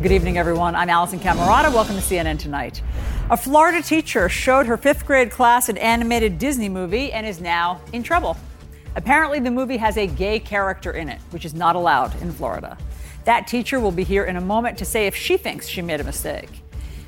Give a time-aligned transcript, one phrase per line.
[0.00, 0.76] Good evening, everyone.
[0.76, 1.74] I'm Alisyn Camerota.
[1.74, 2.82] Welcome to CNN Tonight.
[3.30, 7.80] A Florida teacher showed her fifth grade class an animated Disney movie and is now
[7.92, 8.36] in trouble.
[8.94, 12.78] Apparently, the movie has a gay character in it, which is not allowed in Florida.
[13.24, 15.98] That teacher will be here in a moment to say if she thinks she made
[16.00, 16.62] a mistake.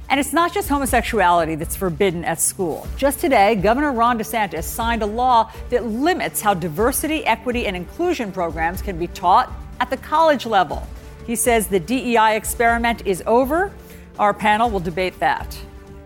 [0.08, 2.88] And it's not just homosexuality that's forbidden at school.
[2.96, 8.32] Just today, Governor Ron DeSantis signed a law that limits how diversity, equity, and inclusion
[8.32, 10.88] programs can be taught at the college level.
[11.26, 13.72] He says the DEI experiment is over.
[14.18, 15.58] Our panel will debate that.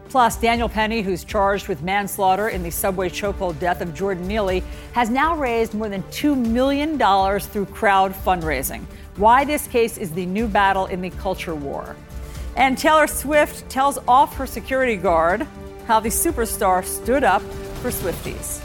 [0.09, 4.62] Plus, Daniel Penny, who's charged with manslaughter in the subway chokehold death of Jordan Neely,
[4.92, 6.96] has now raised more than $2 million
[7.41, 8.84] through crowd fundraising.
[9.16, 11.96] Why this case is the new battle in the culture war.
[12.56, 15.46] And Taylor Swift tells off her security guard
[15.86, 17.42] how the superstar stood up
[17.83, 18.62] for Swifties.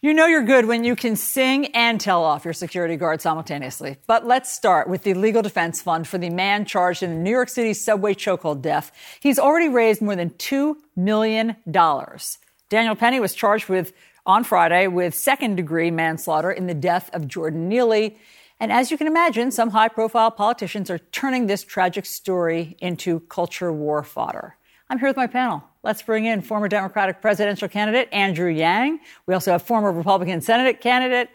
[0.00, 3.96] You know you're good when you can sing and tell off your security guard simultaneously.
[4.06, 7.32] But let's start with the Legal Defense Fund for the man charged in the New
[7.32, 8.92] York City subway chokehold death.
[9.18, 11.56] He's already raised more than $2 million.
[11.66, 13.92] Daniel Penny was charged with,
[14.24, 18.16] on Friday, with second degree manslaughter in the death of Jordan Neely.
[18.60, 23.18] And as you can imagine, some high profile politicians are turning this tragic story into
[23.18, 24.58] culture war fodder.
[24.88, 25.64] I'm here with my panel.
[25.88, 29.00] Let's bring in former Democratic presidential candidate Andrew Yang.
[29.24, 31.30] We also have former Republican Senate candidate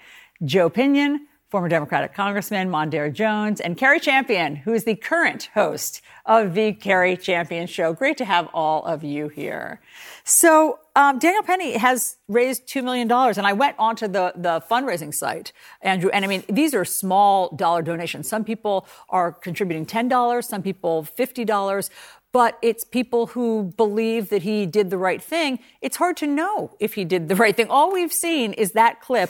[0.46, 6.04] Joe Pinion, former Democratic Congressman Mondaire Jones, and Cari Champion, who is the current host
[6.28, 7.94] of the Cari Champion Show.
[7.94, 9.82] Great to have all of you here.
[10.24, 15.12] So, um, Daniel Penny has raised $2 million, and I went onto the, the fundraising
[15.12, 15.52] site,
[15.82, 18.30] Andrew, and I mean, these are small dollar donations.
[18.30, 21.90] Some people are contributing $10, some people $50
[22.34, 25.60] but it's people who believe that he did the right thing.
[25.82, 27.70] It's hard to know if he did the right thing.
[27.70, 29.30] All we've seen is that clip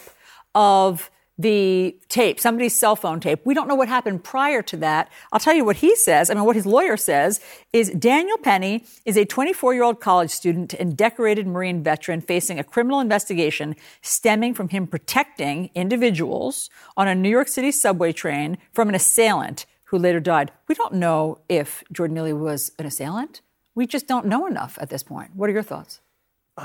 [0.56, 3.40] of the tape, somebody's cell phone tape.
[3.44, 5.12] We don't know what happened prior to that.
[5.32, 6.30] I'll tell you what he says.
[6.30, 7.42] I mean, what his lawyer says
[7.74, 12.60] is Daniel Penny is a 24 year old college student and decorated Marine veteran facing
[12.60, 18.60] a criminal investigation stemming from him protecting individuals on a New York City subway train
[18.72, 20.52] from an assailant who later died.
[20.68, 23.42] We don't know if Jordan Neely was an assailant.
[23.76, 25.36] We just don't know enough at this point.
[25.36, 26.02] What are your thoughts?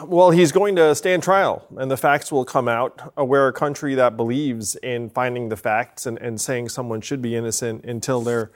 [0.02, 3.12] Well, he's going to stand trial, and the facts will come out.
[3.18, 7.20] Uh, we're a country that believes in finding the facts and, and saying someone should
[7.20, 8.50] be innocent until they're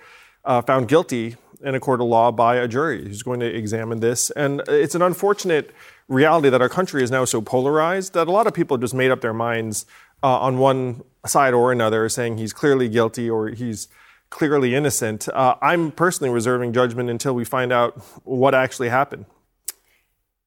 [0.46, 4.00] uh, found guilty in a court of law by a jury who's going to examine
[4.00, 4.30] this.
[4.30, 5.74] And it's an unfortunate
[6.08, 9.10] reality that our country is now so polarized that a lot of people just made
[9.10, 9.84] up their minds
[10.22, 13.88] uh, on one side or another, saying he's clearly guilty or he's
[14.32, 15.28] clearly innocent.
[15.28, 19.26] Uh, I'm personally reserving judgment until we find out what actually happened.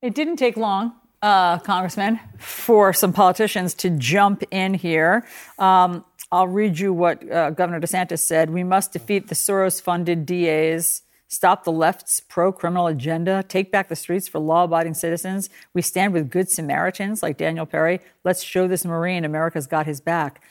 [0.02, 5.26] It didn't take long, uh, Congressman, for some politicians to jump in here.
[5.60, 8.50] Um, I'll read you what uh, Governor DeSantis said.
[8.50, 13.88] We must defeat the Soros funded DAs, stop the left's pro criminal agenda, take back
[13.88, 15.48] the streets for law abiding citizens.
[15.76, 18.00] We stand with good Samaritans like Daniel Penny.
[18.24, 20.42] Let's show this Marine America's got his back.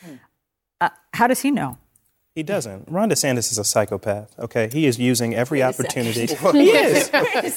[0.80, 1.78] Uh, how does he know?
[2.34, 2.88] He doesn't.
[2.90, 4.36] Ron DeSantis is a psychopath.
[4.40, 6.26] Okay, he is using every opportunity.
[6.52, 7.08] he is.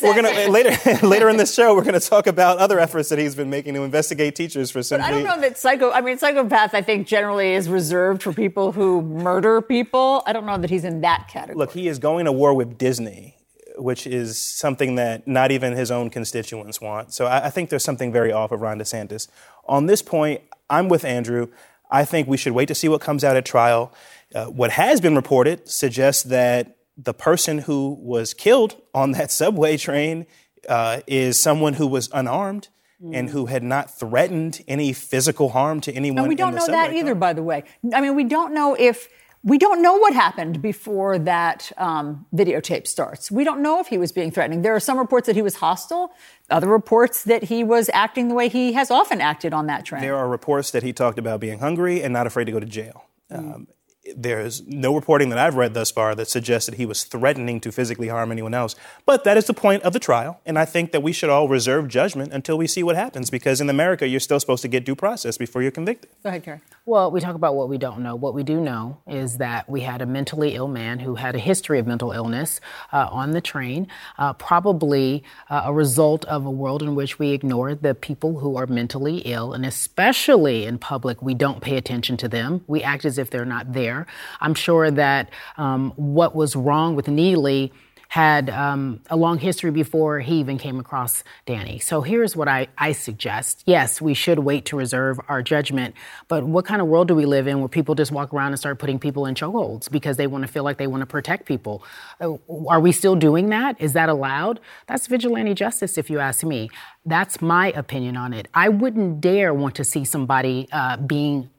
[0.03, 0.77] we're gonna later
[1.07, 1.73] later in this show.
[1.73, 4.83] We're gonna talk about other efforts that he's been making to investigate teachers for.
[4.87, 5.89] But I don't know that psycho.
[5.89, 6.75] I mean, psychopath.
[6.75, 10.21] I think generally is reserved for people who murder people.
[10.27, 11.57] I don't know that he's in that category.
[11.57, 13.33] Look, he is going to war with Disney
[13.79, 17.13] which is something that not even his own constituents want.
[17.13, 19.27] So I, I, think there's something very off of Ron DeSantis.
[19.67, 21.49] On this point, I'm with Andrew.
[21.89, 23.93] I think we should wait to see what comes out at trial.
[24.33, 29.77] Uh, what has been reported suggests that the person who was killed on that subway
[29.77, 30.25] train
[30.67, 32.67] uh, is someone who was unarmed
[33.01, 33.15] mm.
[33.15, 36.19] and who had not threatened any physical harm to anyone.
[36.19, 37.63] And we don't know that either, by the way.
[37.93, 39.07] I mean, we don't know if
[39.43, 43.31] we don't know what happened before that um, videotape starts.
[43.31, 44.61] We don't know if he was being threatening.
[44.61, 46.11] There are some reports that he was hostile,
[46.49, 50.01] other reports that he was acting the way he has often acted on that train.
[50.01, 52.65] There are reports that he talked about being hungry and not afraid to go to
[52.65, 53.05] jail.
[53.31, 53.37] Mm.
[53.37, 53.67] Um,
[54.15, 57.71] there's no reporting that I've read thus far that suggests that he was threatening to
[57.71, 58.75] physically harm anyone else.
[59.05, 60.39] But that is the point of the trial.
[60.45, 63.61] And I think that we should all reserve judgment until we see what happens because
[63.61, 66.09] in America, you're still supposed to get due process before you're convicted.
[66.23, 66.59] Go ahead, Cari.
[66.85, 68.15] Well, we talk about what we don't know.
[68.15, 71.39] What we do know is that we had a mentally ill man who had a
[71.39, 72.61] history of mental illness
[72.93, 73.87] uh, on the train,
[74.17, 78.55] uh, probably uh, a result of a world in which we ignore the people who
[78.55, 82.63] are mentally ill, and especially in public, we don't pay attention to them.
[82.67, 83.96] We act as if they're not there.
[84.41, 87.71] I'm sure that um, what was wrong with Neely
[88.09, 91.79] had um, a long history before he even came across Danny.
[91.79, 93.63] So here's what I, I suggest.
[93.65, 95.95] Yes, we should wait to reserve our judgment,
[96.27, 98.59] but what kind of world do we live in where people just walk around and
[98.59, 101.45] start putting people in chokeholds because they want to feel like they want to protect
[101.45, 101.83] people?
[102.21, 102.35] Uh,
[102.67, 103.79] are we still doing that?
[103.81, 104.59] Is that allowed?
[104.87, 106.69] That's vigilante justice, if you ask me.
[107.05, 108.47] That's my opinion on it.
[108.53, 111.49] I wouldn't dare want to see somebody uh, being,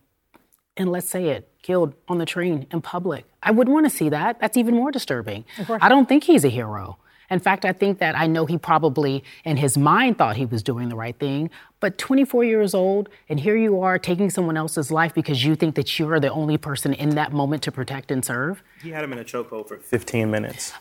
[0.77, 3.27] and let's say it, killed on the train in public.
[3.43, 4.41] I wouldn't want to see that.
[4.41, 5.45] That's even more disturbing.
[5.69, 6.97] I don't think he's a hero.
[7.31, 10.63] In fact, I think that I know he probably in his mind thought he was
[10.63, 14.91] doing the right thing, but 24 years old, and here you are taking someone else's
[14.91, 18.25] life because you think that you're the only person in that moment to protect and
[18.25, 18.63] serve.
[18.83, 20.73] He had him in a chokehold for 15 minutes.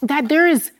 [0.00, 0.70] That there is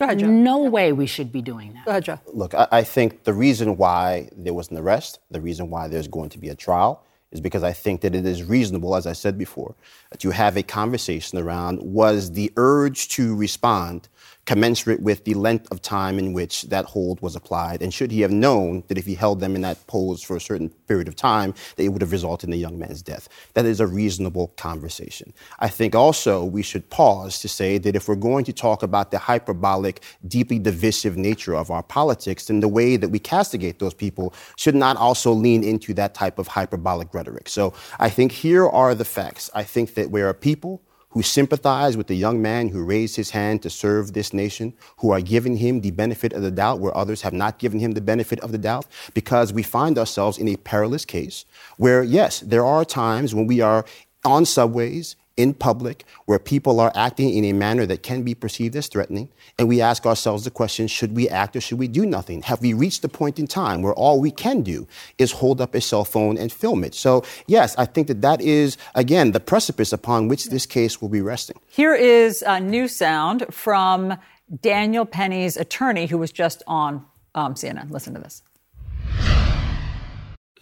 [0.00, 1.84] ahead, no way we should be doing that.
[1.84, 2.18] Go ahead, Joe.
[2.32, 6.08] Look, I, I think the reason why there was an arrest, the reason why there's
[6.08, 7.04] going to be a trial,
[7.34, 9.74] is because I think that it is reasonable, as I said before,
[10.10, 14.08] that you have a conversation around was the urge to respond
[14.46, 17.82] commensurate with the length of time in which that hold was applied?
[17.82, 20.40] And should he have known that if he held them in that pose for a
[20.40, 23.28] certain period of time, that it would have resulted in the young man's death?
[23.54, 25.32] That is a reasonable conversation.
[25.60, 29.10] I think also we should pause to say that if we're going to talk about
[29.10, 33.94] the hyperbolic, deeply divisive nature of our politics, then the way that we castigate those
[33.94, 37.48] people should not also lean into that type of hyperbolic rhetoric.
[37.48, 39.50] So I think here are the facts.
[39.54, 40.82] I think that we are a people
[41.14, 45.12] who sympathize with the young man who raised his hand to serve this nation, who
[45.12, 48.00] are giving him the benefit of the doubt where others have not given him the
[48.00, 51.44] benefit of the doubt, because we find ourselves in a perilous case
[51.76, 53.84] where, yes, there are times when we are
[54.24, 58.76] on subways, in public, where people are acting in a manner that can be perceived
[58.76, 59.28] as threatening,
[59.58, 62.42] and we ask ourselves the question should we act or should we do nothing?
[62.42, 64.86] Have we reached the point in time where all we can do
[65.18, 66.94] is hold up a cell phone and film it?
[66.94, 71.08] So, yes, I think that that is, again, the precipice upon which this case will
[71.08, 71.58] be resting.
[71.68, 74.16] Here is a new sound from
[74.60, 77.04] Daniel Penny's attorney, who was just on
[77.34, 77.90] um, CNN.
[77.90, 78.42] Listen to this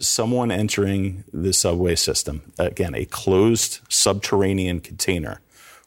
[0.03, 5.39] someone entering the subway system, again, a closed subterranean container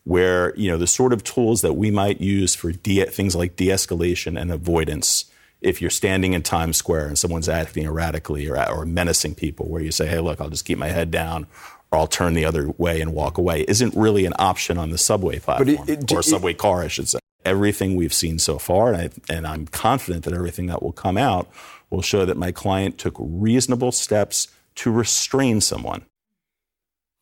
[0.04, 3.56] where, you know, the sort of tools that we might use for de- things like
[3.56, 5.24] de-escalation and avoidance
[5.60, 9.82] if you're standing in Times Square and someone's acting erratically or, or menacing people, where
[9.82, 11.46] you say, hey, look, I'll just keep my head down
[11.90, 14.98] or I'll turn the other way and walk away, isn't really an option on the
[14.98, 17.18] subway platform it, it, or subway it, car, I should say.
[17.44, 21.16] Everything we've seen so far, and, I, and I'm confident that everything that will come
[21.16, 21.48] out
[21.90, 26.04] will show that my client took reasonable steps to restrain someone.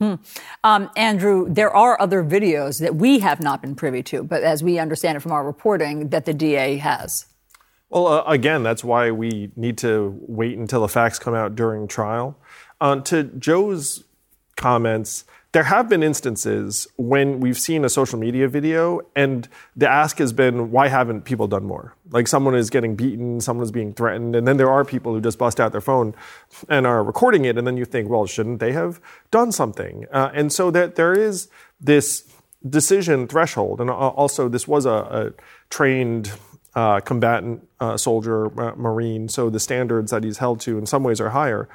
[0.04, 0.14] Hmm.
[0.62, 4.62] Um, Andrew, there are other videos that we have not been privy to, but as
[4.62, 7.24] we understand it from our reporting, that the DA has.
[7.88, 11.88] Well, uh, again, that's why we need to wait until the facts come out during
[11.88, 12.36] trial.
[12.82, 14.04] Uh, to Joe's
[14.56, 15.24] comments,
[15.54, 20.32] there have been instances when we've seen a social media video and the ask has
[20.32, 21.94] been, why haven't people done more?
[22.10, 25.20] Like someone is getting beaten, someone is being threatened, and then there are people who
[25.20, 26.12] just bust out their phone
[26.68, 30.06] and are recording it, and then you think, well, shouldn't they have done something?
[30.10, 31.48] Uh, and so that there is
[31.80, 32.28] this
[32.68, 35.32] decision threshold, and also this was a, a
[35.70, 36.32] trained
[36.74, 41.04] uh, combatant uh, soldier, uh, Marine, so the standards that he's held to in some
[41.04, 41.68] ways are higher.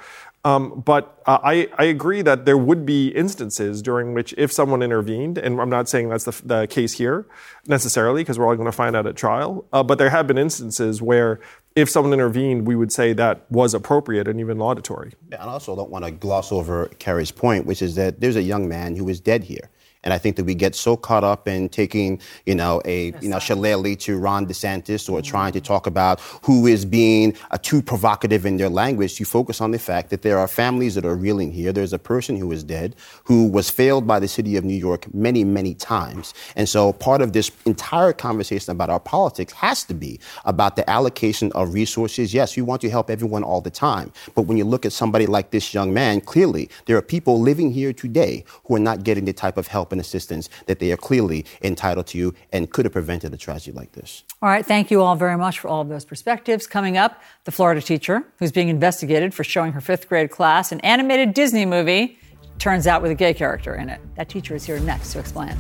[0.45, 4.81] Um, but uh, I, I, agree that there would be instances during which, if someone
[4.81, 7.25] intervened, and I'm not saying that's the, the case here
[7.67, 10.37] necessarily, because we're all going to find out at trial, uh, but there have been
[10.37, 11.41] instances where
[11.75, 15.11] if someone intervened, we would say that was appropriate and even laudatory.
[15.29, 18.37] Yeah, and I also don't want to gloss over Cari's point, which is that there's
[18.37, 19.69] a young man who is dead here.
[20.03, 23.29] And I think that we get so caught up in taking, you know, a you
[23.29, 25.29] know shillelagh to Ron DeSantis or mm-hmm.
[25.29, 29.19] trying to talk about who is being uh, too provocative in their language.
[29.19, 31.73] You focus on the fact that there are families that are reeling here.
[31.73, 35.13] There's a person who is dead who was failed by the city of New York
[35.13, 36.33] many, many times.
[36.55, 40.89] And so part of this entire conversation about our politics has to be about the
[40.89, 42.33] allocation of resources.
[42.33, 44.11] Yes, we want to help everyone all the time.
[44.35, 47.71] But when you look at somebody like this young man, clearly there are people living
[47.71, 50.91] here today who are not getting the type of help help and assistance that they
[50.91, 54.23] are clearly entitled to you and could have prevented a tragedy like this.
[54.41, 54.65] All right.
[54.65, 56.67] Thank you all very much for all of those perspectives.
[56.67, 60.79] Coming up, the Florida teacher who's being investigated for showing her fifth grade class an
[60.81, 62.19] animated Disney movie
[62.59, 63.99] turns out with a gay character in it.
[64.15, 65.57] That teacher is here next to explain.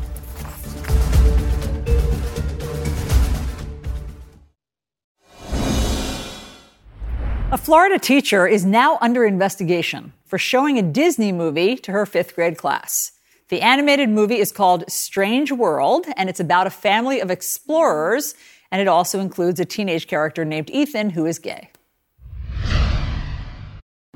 [7.51, 12.35] A Florida teacher is now under investigation for showing a Disney movie to her fifth
[12.35, 13.13] grade class.
[13.49, 18.35] The animated movie is called Strange World, and it's about a family of explorers,
[18.71, 21.71] and it also includes a teenage character named Ethan who is gay.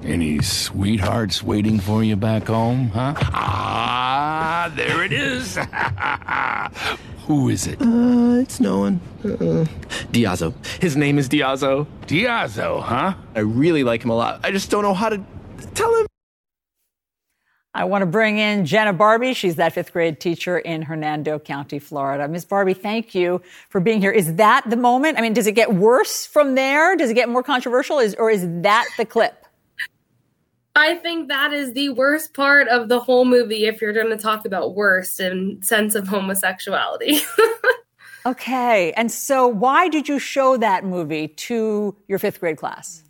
[0.04, 3.16] Any sweethearts waiting for you back home, huh?
[3.18, 5.58] Ah, there it is.
[7.26, 7.82] Who is it?
[7.82, 9.00] Uh, it's no one.
[9.24, 9.66] Uh,
[10.12, 10.54] Diazo.
[10.82, 11.88] His name is Diazo.
[12.06, 13.14] Diazo, huh?
[13.34, 14.42] I really like him a lot.
[14.44, 15.24] I just don't know how to
[15.74, 16.06] tell him.
[17.76, 19.36] I want to bring in Jenna Barbee.
[19.36, 22.28] She's that fifth grade teacher in Hernando County, Florida.
[22.28, 22.46] Ms.
[22.46, 24.12] Barbee, thank you for being here.
[24.12, 25.18] Is that the moment?
[25.18, 26.96] I mean, does it get worse from there?
[26.96, 27.98] Does it get more controversial?
[27.98, 29.48] Is, or is that the clip?
[30.76, 34.18] I think that is the worst part of the whole movie if you're going to
[34.18, 37.22] talk about worst in sense of homosexuality.
[38.26, 38.92] okay.
[38.94, 43.03] And so why did you show that movie to your 5th grade class?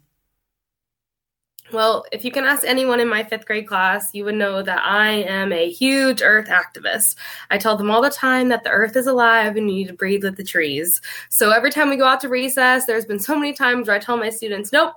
[1.74, 4.84] Well, if you can ask anyone in my fifth grade class, you would know that
[4.84, 7.16] I am a huge earth activist.
[7.50, 9.94] I tell them all the time that the earth is alive and you need to
[9.94, 11.02] breathe with the trees.
[11.30, 14.00] So every time we go out to recess, there's been so many times where I
[14.00, 14.94] tell my students, nope,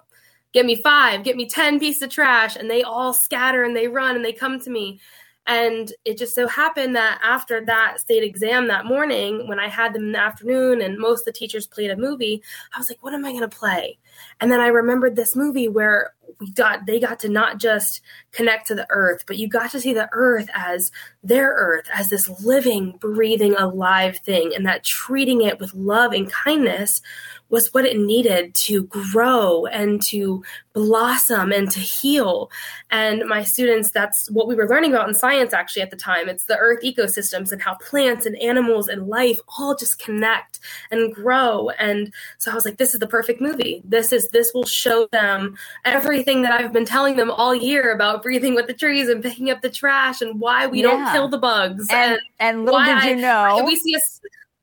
[0.53, 2.57] get me five, get me 10 pieces of trash.
[2.57, 5.01] And they all scatter and they run and they come to me.
[5.47, 9.95] And it just so happened that after that state exam that morning, when I had
[9.95, 12.43] them in the afternoon and most of the teachers played a movie,
[12.75, 13.99] I was like, what am I going to play?
[14.41, 18.67] And then I remembered this movie where we got they got to not just connect
[18.67, 20.93] to the earth, but you got to see the earth as
[21.23, 26.31] their earth, as this living, breathing, alive thing, and that treating it with love and
[26.31, 27.01] kindness
[27.49, 32.51] was what it needed to grow and to blossom and to heal.
[32.91, 36.29] And my students, that's what we were learning about in science actually at the time.
[36.29, 40.61] It's the earth ecosystems and how plants and animals and life all just connect
[40.91, 41.71] and grow.
[41.71, 43.81] And so I was like, this is the perfect movie.
[43.85, 48.23] This is, this will show them everything that I've been telling them all year about
[48.23, 50.89] breathing with the trees and picking up the trash and why we yeah.
[50.89, 51.87] don't kill the bugs.
[51.91, 54.01] And, and, and little did you know, I, we see a,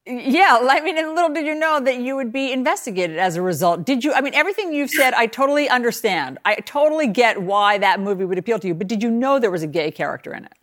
[0.06, 3.42] yeah, I mean, and little did you know that you would be investigated as a
[3.42, 3.86] result.
[3.86, 4.14] Did you?
[4.14, 6.40] I mean, everything you've said, I totally understand.
[6.44, 8.74] I totally get why that movie would appeal to you.
[8.74, 10.54] But did you know there was a gay character in it?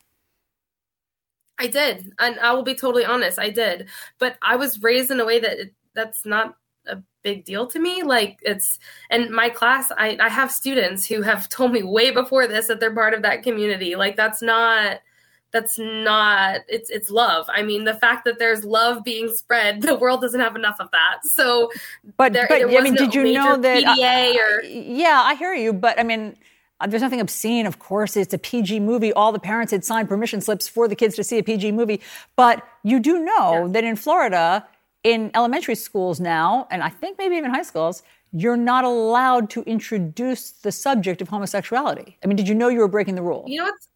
[1.59, 3.39] I did, and I will be totally honest.
[3.39, 6.57] I did, but I was raised in a way that it, that's not
[6.87, 8.03] a big deal to me.
[8.03, 8.79] Like it's,
[9.11, 12.81] and my class, I, I have students who have told me way before this that
[12.81, 13.97] they're part of that community.
[13.97, 15.01] Like that's not
[15.53, 19.95] that's not it's it's love i mean the fact that there's love being spread the
[19.95, 21.71] world doesn't have enough of that so
[22.17, 25.55] but there, but i mean did you know that PDA uh, or, yeah i hear
[25.55, 26.37] you but i mean
[26.81, 30.09] uh, there's nothing obscene of course it's a pg movie all the parents had signed
[30.09, 32.01] permission slips for the kids to see a pg movie
[32.37, 33.73] but you do know yeah.
[33.73, 34.67] that in florida
[35.03, 38.03] in elementary schools now and i think maybe even high schools
[38.33, 42.17] you're not allowed to introduce the subject of homosexuality.
[42.23, 43.45] I mean, did you know you were breaking the rule?
[43.47, 43.89] You know what's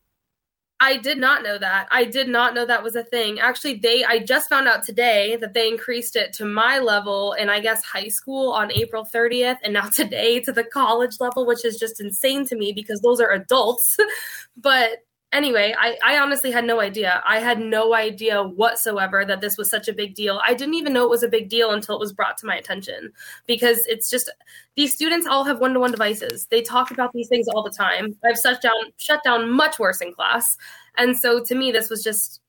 [0.81, 1.87] I did not know that.
[1.90, 3.38] I did not know that was a thing.
[3.38, 7.49] Actually, they I just found out today that they increased it to my level in
[7.49, 11.64] I guess high school on April 30th and now today to the college level, which
[11.64, 13.97] is just insane to me because those are adults.
[14.57, 15.04] but
[15.35, 17.23] anyway, I, I honestly had no idea.
[17.26, 20.41] I had no idea whatsoever that this was such a big deal.
[20.47, 22.57] I didn't even know it was a big deal until it was brought to my
[22.57, 23.12] attention
[23.47, 24.31] because it's just
[24.76, 26.47] these students all have one to one devices.
[26.47, 28.17] They talk about these things all the time.
[28.25, 30.57] I've shut down shut down much worse in class.
[30.97, 32.41] And so to me, this was just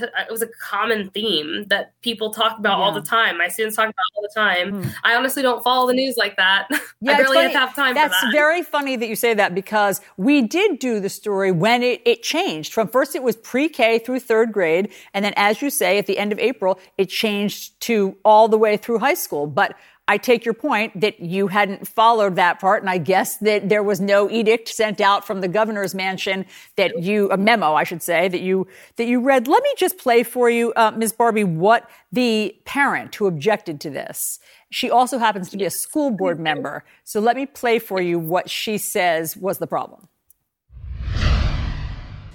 [0.00, 2.84] it was a common theme that people talk about yeah.
[2.84, 3.38] all the time.
[3.38, 4.82] My students talk about all the time.
[4.82, 4.88] Hmm.
[5.04, 6.68] I honestly don't follow the news like that.
[7.00, 8.32] Yeah, I barely have time That's that.
[8.32, 12.22] very funny that you say that because we did do the story when it, it
[12.22, 12.72] changed.
[12.72, 16.16] From first it was pre-K through third grade, and then as you say, at the
[16.16, 19.46] end of April, it changed to all the way through high school.
[19.46, 23.70] But I take your point that you hadn't followed that part, and I guess that
[23.70, 26.44] there was no edict sent out from the governor's mansion
[26.76, 29.48] that you a memo, I should say, that you that you read.
[29.48, 31.14] Let me just play for you, uh, Ms.
[31.14, 34.38] Barbee, what the parent who objected to this.
[34.70, 38.18] She also happens to be a school board member, so let me play for you
[38.18, 40.08] what she says was the problem.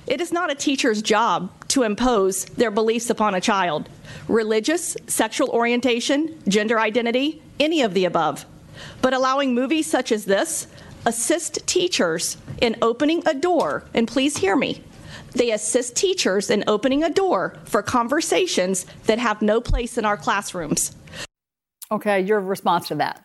[0.09, 3.87] It is not a teacher's job to impose their beliefs upon a child.
[4.27, 8.43] Religious, sexual orientation, gender identity, any of the above.
[9.03, 10.65] But allowing movies such as this
[11.05, 14.83] assist teachers in opening a door, and please hear me,
[15.33, 20.17] they assist teachers in opening a door for conversations that have no place in our
[20.17, 20.95] classrooms.
[21.91, 23.23] Okay, your response to that.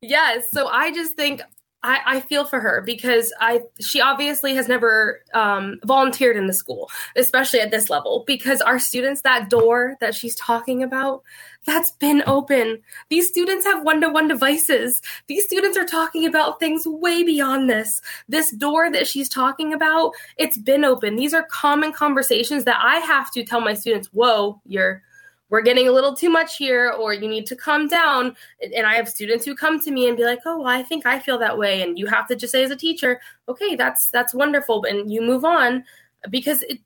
[0.00, 1.42] Yes, so I just think
[1.86, 6.52] I, I, feel for her because I she obviously has never um, volunteered in the
[6.52, 11.22] school, especially at this level, because our students that door that she's talking about
[11.64, 12.80] that's been open.
[13.08, 15.02] These students have one to one devices.
[15.26, 18.00] These students are talking about things way beyond this.
[18.28, 21.16] This door that she's talking about, it's been open.
[21.16, 25.02] These are common conversations that I have to tell my students, whoa, you're
[25.48, 28.36] we're getting a little too much here or you need to calm down.
[28.74, 31.06] And i have students who come to me and be like oh well, i think
[31.06, 34.10] i feel that way and you have to just say as a teacher okay that's
[34.10, 35.84] that's wonderful and you move on.
[36.30, 36.80] Because it,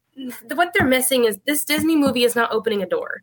[0.55, 3.23] what they're missing is this disney movie is not opening a door.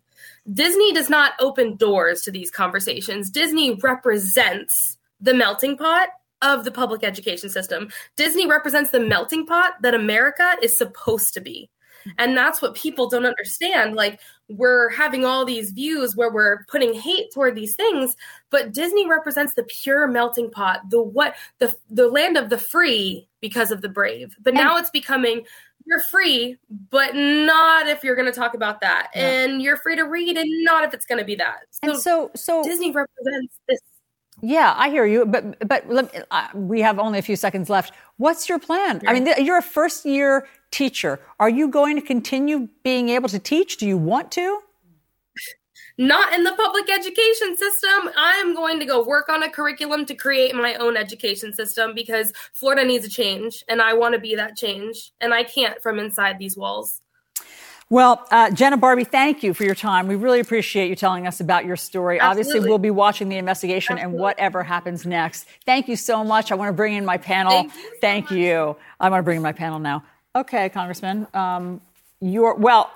[0.51, 3.29] Disney does not open doors to these conversations.
[3.29, 6.09] Disney represents the melting pot
[6.41, 7.89] of the public education system.
[8.15, 11.69] Disney represents the melting pot that america is supposed to be
[12.17, 13.95] and that's what people don't understand.
[13.95, 18.15] Like, we're having all these views where we're putting hate toward these things,
[18.49, 23.27] but Disney represents the pure melting pot, the what the the land of the free
[23.41, 24.35] because of the brave.
[24.41, 25.43] But and, now it's becoming
[25.85, 26.57] you're free,
[26.89, 29.09] but not if you're going to talk about that.
[29.15, 29.29] Yeah.
[29.29, 31.59] And you're free to read and not if it's going to be that.
[31.71, 33.79] So, and so so Disney represents this
[34.41, 37.93] yeah, I hear you, but but me, uh, we have only a few seconds left.
[38.17, 38.99] What's your plan?
[39.03, 39.09] Yeah.
[39.09, 41.19] I mean, th- you're a first year teacher.
[41.39, 43.77] Are you going to continue being able to teach?
[43.77, 44.59] Do you want to?
[45.99, 48.11] Not in the public education system.
[48.15, 51.95] I am going to go work on a curriculum to create my own education system
[51.95, 55.81] because Florida needs a change and I want to be that change and I can't
[55.81, 57.01] from inside these walls.
[57.89, 60.07] Well, uh, Jenna Barbee, thank you for your time.
[60.07, 62.19] We really appreciate you telling us about your story.
[62.19, 62.41] Absolutely.
[62.41, 64.15] Obviously, we'll be watching the investigation Absolutely.
[64.15, 65.47] and whatever happens next.
[65.65, 66.51] Thank you so much.
[66.51, 67.53] I want to bring in my panel.
[67.53, 67.81] Thank you.
[67.81, 68.77] So thank you.
[68.99, 70.03] I want to bring in my panel now.
[70.37, 71.25] Okay, Congressman.
[71.33, 71.81] Um,
[72.21, 72.91] you're, well,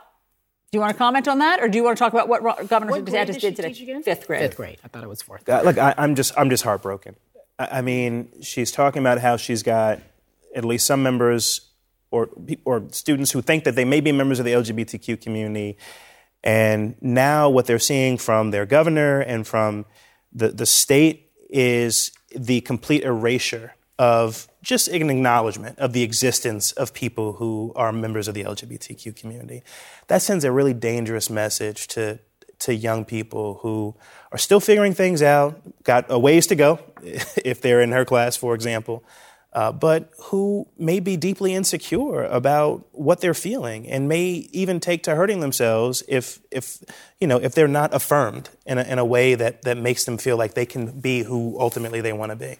[0.71, 2.43] do you want to comment on that, or do you want to talk about what
[2.69, 3.73] Governor what DeSantis did today?
[4.03, 4.41] Fifth grade.
[4.41, 4.77] Fifth grade.
[4.83, 5.49] I thought it was fourth.
[5.49, 7.15] Uh, look, I, am just, I'm just heartbroken.
[7.57, 10.01] I, I mean, she's talking about how she's got
[10.55, 11.71] at least some members
[12.11, 12.29] or,
[12.63, 15.77] or students who think that they may be members of the LGBTQ community.
[16.43, 19.85] And now what they're seeing from their governor and from
[20.31, 26.93] the, the state is the complete erasure of just an acknowledgement of the existence of
[26.93, 29.63] people who are members of the LGBTQ community.
[30.07, 32.19] That sends a really dangerous message to,
[32.59, 33.95] to young people who
[34.31, 38.37] are still figuring things out, got a ways to go, if they're in her class,
[38.37, 39.03] for example,
[39.53, 45.03] uh, but who may be deeply insecure about what they're feeling and may even take
[45.03, 46.81] to hurting themselves if, if,
[47.19, 50.17] you know, if they're not affirmed in a, in a way that, that makes them
[50.17, 52.57] feel like they can be who ultimately they want to be.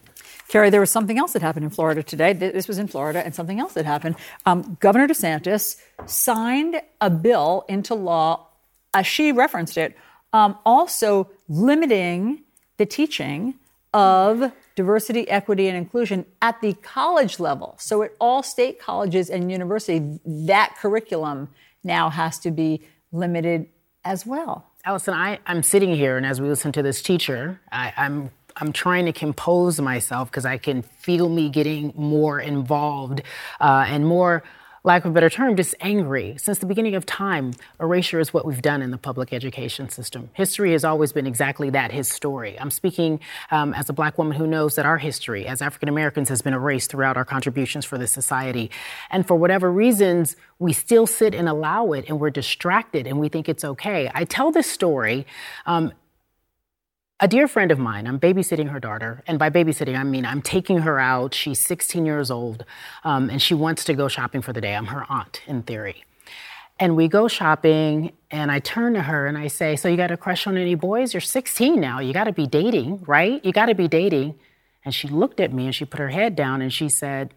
[0.51, 2.33] Cari, there was something else that happened in Florida today.
[2.33, 4.17] This was in Florida, and something else that happened.
[4.45, 8.47] Um, Governor DeSantis signed a bill into law,
[8.93, 9.95] as she referenced it,
[10.33, 12.41] um, also limiting
[12.75, 13.55] the teaching
[13.93, 17.75] of diversity, equity, and inclusion at the college level.
[17.79, 21.47] So at all state colleges and universities, that curriculum
[21.81, 22.81] now has to be
[23.13, 23.69] limited
[24.03, 24.65] as well.
[24.85, 28.73] Alisyn, I, I'm sitting here, and as we listen to this teacher, I, I'm I'm
[28.73, 33.21] trying to compose myself because I can feel me getting more involved
[33.59, 34.43] uh, and more
[34.83, 36.35] lack of a better term, just angry.
[36.37, 40.29] Since the beginning of time, erasure is what we've done in the public education system.
[40.33, 42.59] History has always been exactly that, his story.
[42.59, 43.19] I'm speaking
[43.51, 46.53] um, as a black woman who knows that our history as African Americans has been
[46.53, 48.71] erased throughout our contributions for this society.
[49.11, 53.29] And for whatever reasons, we still sit and allow it and we're distracted and we
[53.29, 54.09] think it's okay.
[54.13, 55.27] I tell this story
[55.67, 55.93] um,
[57.21, 59.23] a dear friend of mine, I'm babysitting her daughter.
[59.27, 61.36] And by babysitting, I mean I'm taking her out.
[61.36, 62.65] She's 16 years old,
[63.03, 64.75] um, and she wants to go shopping for the day.
[64.75, 66.03] I'm her aunt, in theory.
[66.79, 70.10] And we go shopping, and I turn to her and I say, So you got
[70.10, 71.13] a crush on any boys?
[71.13, 71.99] You're 16 now.
[71.99, 73.43] You got to be dating, right?
[73.45, 74.39] You got to be dating.
[74.84, 77.36] And she looked at me and she put her head down and she said,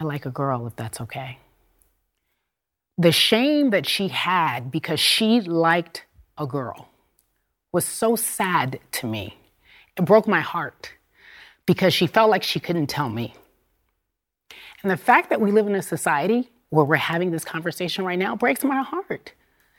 [0.00, 1.38] I like a girl if that's okay.
[2.96, 6.88] The shame that she had because she liked a girl
[7.72, 9.36] was so sad to me.
[9.96, 10.92] It broke my heart
[11.66, 13.34] because she felt like she couldn't tell me.
[14.82, 18.18] And the fact that we live in a society where we're having this conversation right
[18.18, 19.32] now breaks my heart.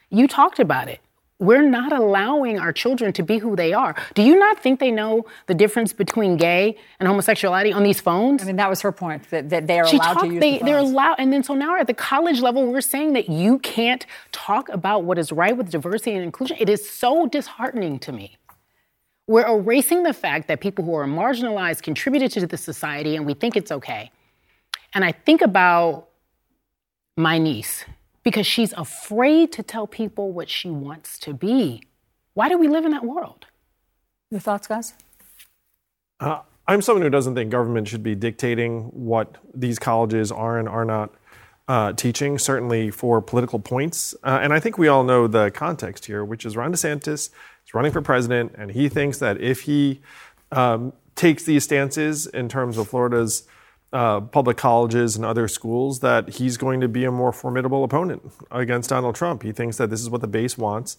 [0.10, 1.00] You talked about it
[1.40, 3.96] we're not allowing our children to be who they are.
[4.14, 8.44] Do you not think they know the difference between gay and homosexuality on these phones?
[8.44, 10.42] I mean, that was her point that, that they are she allowed talk, to use
[10.42, 13.30] they, the They're allowed, and then so now at the college level, we're saying that
[13.30, 16.58] you can't talk about what is right with diversity and inclusion.
[16.60, 18.38] It is so disheartening to me.
[19.26, 23.34] We're erasing the fact that people who are marginalized contributed to the society, and we
[23.34, 24.12] think it's okay.
[24.94, 26.10] And I think about
[27.16, 27.86] my niece
[28.30, 31.82] because she's afraid to tell people what she wants to be.
[32.36, 33.48] Why do we live in that world?
[34.30, 34.94] Your thoughts, guys?
[36.20, 40.70] Uh, I'm someone who doesn't think government should be dictating what these colleges are and
[40.70, 41.10] are not
[41.68, 44.14] uh, teaching, certainly for political points.
[44.24, 47.74] Uh, and I think we all know the context here, which is Ron DeSantis is
[47.74, 50.02] running for president, and he thinks that if he
[50.52, 53.48] um, takes these stances in terms of Florida's
[53.92, 58.22] uh, public colleges and other schools, that he's going to be a more formidable opponent
[58.52, 59.44] against Donald Trump.
[59.44, 60.98] He thinks that this is what the base wants.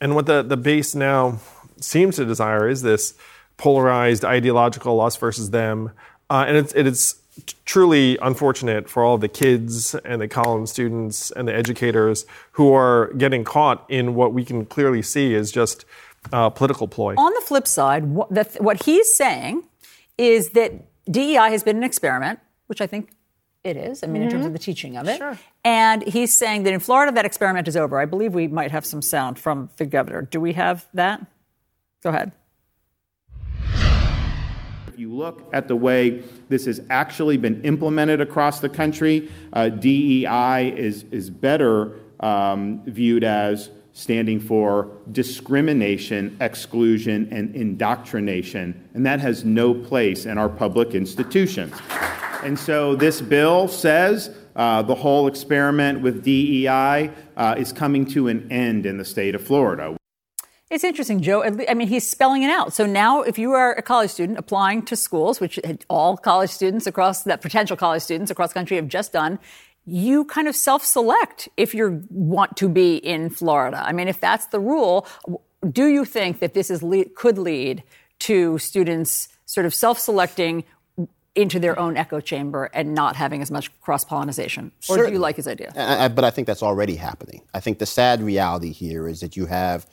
[0.00, 1.38] And what the, the base now
[1.80, 3.14] seems to desire is this
[3.56, 5.92] polarized ideological us versus them.
[6.28, 7.20] Uh, and it's, it's
[7.64, 13.12] truly unfortunate for all the kids and the Collins students and the educators who are
[13.14, 15.84] getting caught in what we can clearly see is just
[16.32, 17.14] uh, political ploy.
[17.14, 19.64] On the flip side, what, the, what he's saying
[20.18, 20.72] is that
[21.10, 23.10] DEI has been an experiment, which I think
[23.64, 24.02] it is.
[24.02, 24.22] I mean, mm-hmm.
[24.22, 24.46] in terms mm-hmm.
[24.48, 25.18] of the teaching of it.
[25.18, 25.38] Sure.
[25.64, 28.00] And he's saying that in Florida, that experiment is over.
[28.00, 30.22] I believe we might have some sound from the governor.
[30.22, 31.24] Do we have that?
[32.02, 32.32] Go ahead.
[34.88, 39.68] If you look at the way this has actually been implemented across the country, uh,
[39.70, 48.88] DEI is, is better um, viewed as standing for discrimination, exclusion, and indoctrination.
[48.94, 51.74] And that has no place in our public institutions.
[52.42, 58.28] And so this bill says uh, the whole experiment with DEI uh, is coming to
[58.28, 59.96] an end in the state of Florida.
[60.70, 61.44] It's interesting, Joe.
[61.44, 62.72] I mean, he's spelling it out.
[62.72, 66.86] So now, if you are a college student applying to schools, which all college students
[66.86, 69.38] across that potential college students across the country have just done,
[69.84, 73.82] you kind of self-select if you want to be in Florida.
[73.84, 75.06] I mean, if that's the rule,
[75.68, 77.82] do you think that this is could lead
[78.20, 80.64] to students sort of self-selecting
[81.34, 84.66] into their own echo chamber and not having as much cross pollination?
[84.66, 85.10] Or Certainly.
[85.10, 85.72] do you like his idea?
[85.76, 87.42] I, but I think that's already happening.
[87.54, 89.86] I think the sad reality here is that you have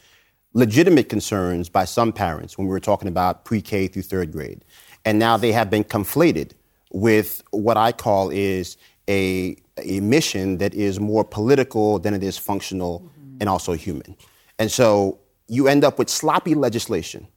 [0.53, 4.65] legitimate concerns by some parents when we were talking about pre K through third grade.
[5.05, 6.51] And now they have been conflated
[6.91, 8.75] with what I call is
[9.07, 13.37] a, a mission that is more political than it is functional mm-hmm.
[13.39, 14.15] and also human.
[14.57, 17.27] And so you end up with sloppy legislation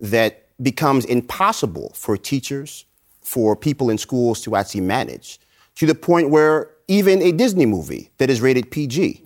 [0.00, 2.84] that becomes impossible for teachers,
[3.20, 5.38] for people in schools to actually manage,
[5.76, 9.24] to the point where even a Disney movie that is rated PG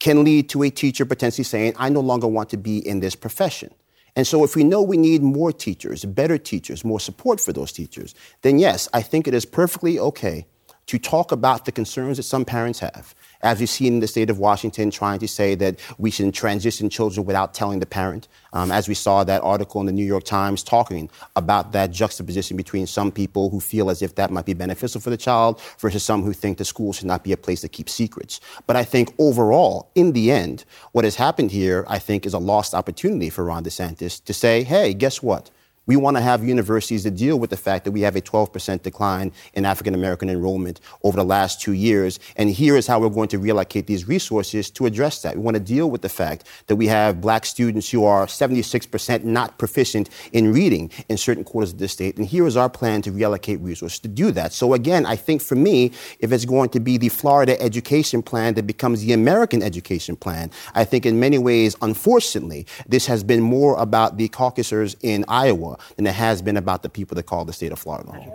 [0.00, 3.14] can lead to a teacher potentially saying, I no longer want to be in this
[3.14, 3.72] profession.
[4.16, 7.70] And so, if we know we need more teachers, better teachers, more support for those
[7.70, 10.46] teachers, then yes, I think it is perfectly okay
[10.88, 13.14] to talk about the concerns that some parents have.
[13.42, 16.88] As we've seen in the state of Washington trying to say that we should transition
[16.88, 20.24] children without telling the parent, um, as we saw that article in the New York
[20.24, 24.54] Times talking about that juxtaposition between some people who feel as if that might be
[24.54, 27.60] beneficial for the child versus some who think the school should not be a place
[27.60, 28.40] to keep secrets.
[28.66, 32.38] But I think overall, in the end, what has happened here, I think, is a
[32.38, 35.50] lost opportunity for Ron DeSantis to say, hey, guess what?
[35.88, 38.82] We want to have universities that deal with the fact that we have a 12%
[38.82, 42.20] decline in African American enrollment over the last two years.
[42.36, 45.36] And here is how we're going to reallocate these resources to address that.
[45.36, 49.24] We want to deal with the fact that we have black students who are 76%
[49.24, 52.18] not proficient in reading in certain quarters of the state.
[52.18, 54.52] And here is our plan to reallocate resources to do that.
[54.52, 58.52] So again, I think for me, if it's going to be the Florida education plan
[58.54, 63.40] that becomes the American education plan, I think in many ways, unfortunately, this has been
[63.40, 67.44] more about the caucusers in Iowa than it has been about the people that call
[67.44, 68.32] the state of Florida home.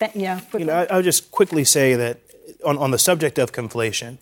[0.00, 0.40] Yeah, yeah.
[0.56, 2.20] You know, I, will just quickly say that
[2.64, 4.18] on, on the subject of conflation,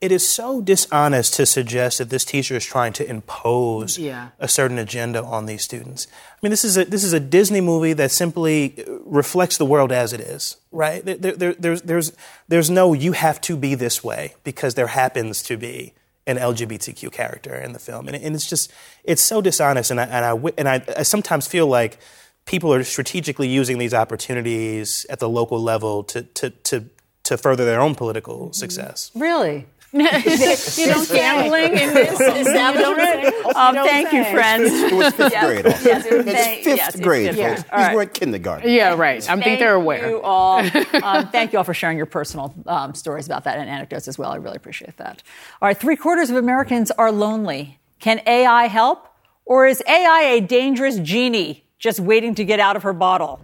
[0.00, 4.30] it is so dishonest to suggest that this teacher is trying to impose yeah.
[4.38, 6.06] a certain agenda on these students.
[6.32, 9.66] I mean, this is a this is a Disney movie that simply uh, reflects the
[9.66, 11.04] world as it is, right?
[11.04, 12.12] There, there, there's there's
[12.48, 15.92] there's no you have to be this way because there happens to be
[16.26, 18.72] an LGBTQ character in the film, and, and it's just
[19.04, 19.90] it's so dishonest.
[19.90, 21.98] And I and I and I, I sometimes feel like
[22.46, 26.84] people are strategically using these opportunities at the local level to to to
[27.24, 28.52] to further their own political mm-hmm.
[28.52, 29.10] success.
[29.14, 29.66] Really?
[29.92, 33.56] You know, gambling in this establishment.
[33.56, 34.70] Um, thank you, friends.
[34.70, 35.64] It was fifth grade.
[35.64, 37.34] Yes, it was it's fifth yes, grade.
[37.34, 37.94] Yes, These right.
[37.94, 38.70] weren't kindergarten.
[38.70, 39.28] Yeah, right.
[39.28, 40.00] I think they're aware.
[40.00, 40.60] Thank You all.
[41.02, 44.18] Um, thank you all for sharing your personal um, stories about that and anecdotes as
[44.18, 44.30] well.
[44.32, 45.22] I really appreciate that.
[45.62, 47.78] All right, three quarters of Americans are lonely.
[48.00, 49.08] Can AI help?
[49.46, 53.40] Or is AI a dangerous genie just waiting to get out of her bottle?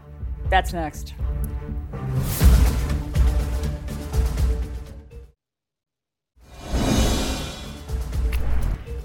[0.50, 1.14] That's next.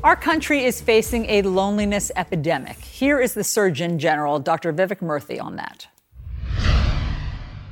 [0.03, 2.79] Our country is facing a loneliness epidemic.
[2.79, 4.73] Here is the Surgeon General, Dr.
[4.73, 5.87] Vivek Murthy, on that.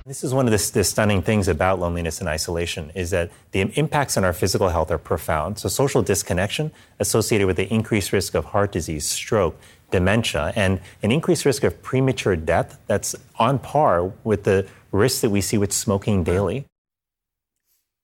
[0.06, 3.62] This is one of the, the, stunning things about loneliness and isolation is that the
[3.62, 5.58] impacts on our physical health are profound.
[5.58, 11.12] So social disconnection associated with the increased risk of heart disease, stroke, dementia, and an
[11.12, 15.74] increased risk of premature death that's on par with the risks that we see with
[15.74, 16.68] smoking daily.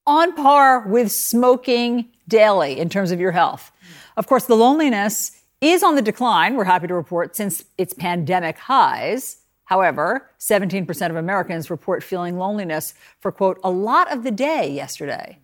[0.07, 3.71] On par with smoking daily in terms of your health.
[4.17, 8.57] Of course, the loneliness is on the decline, we're happy to report, since its pandemic
[8.57, 9.37] highs.
[9.65, 15.39] However, 17% of Americans report feeling loneliness for, quote, a lot of the day yesterday.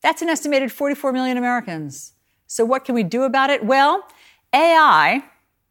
[0.00, 2.14] That's an estimated 44 million Americans.
[2.46, 3.64] So, what can we do about it?
[3.64, 4.06] Well,
[4.54, 5.24] AI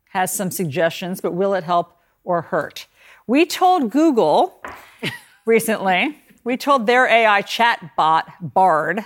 [0.10, 2.86] has some suggestions, but will it help or hurt?
[3.28, 4.62] We told Google
[5.46, 9.04] recently, we told their AI chat bot, Bard,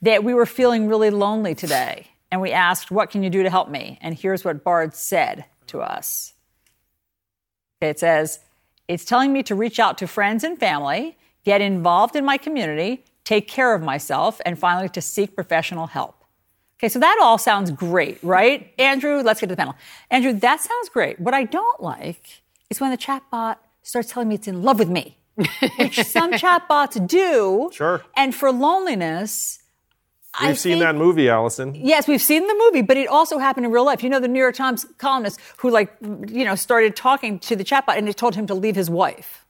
[0.00, 2.06] that we were feeling really lonely today.
[2.30, 3.98] And we asked, What can you do to help me?
[4.00, 6.34] And here's what Bard said to us.
[7.80, 8.40] It says,
[8.88, 13.04] it's telling me to reach out to friends and family, get involved in my community,
[13.24, 16.24] take care of myself, and finally to seek professional help.
[16.78, 18.72] Okay, so that all sounds great, right?
[18.78, 19.74] Andrew, let's get to the panel.
[20.10, 21.20] Andrew, that sounds great.
[21.20, 24.88] What I don't like is when the chatbot starts telling me it's in love with
[24.88, 25.18] me,
[25.76, 27.70] which some chatbots do.
[27.72, 28.02] Sure.
[28.16, 29.57] And for loneliness,
[30.40, 31.78] We've I seen think- that movie, Alisyn.
[31.82, 34.02] Yes, we've seen the movie, but it also happened in real life.
[34.02, 37.64] You know, the New York Times columnist who, like, you know, started talking to the
[37.64, 39.44] chatbot and it told him to leave his wife.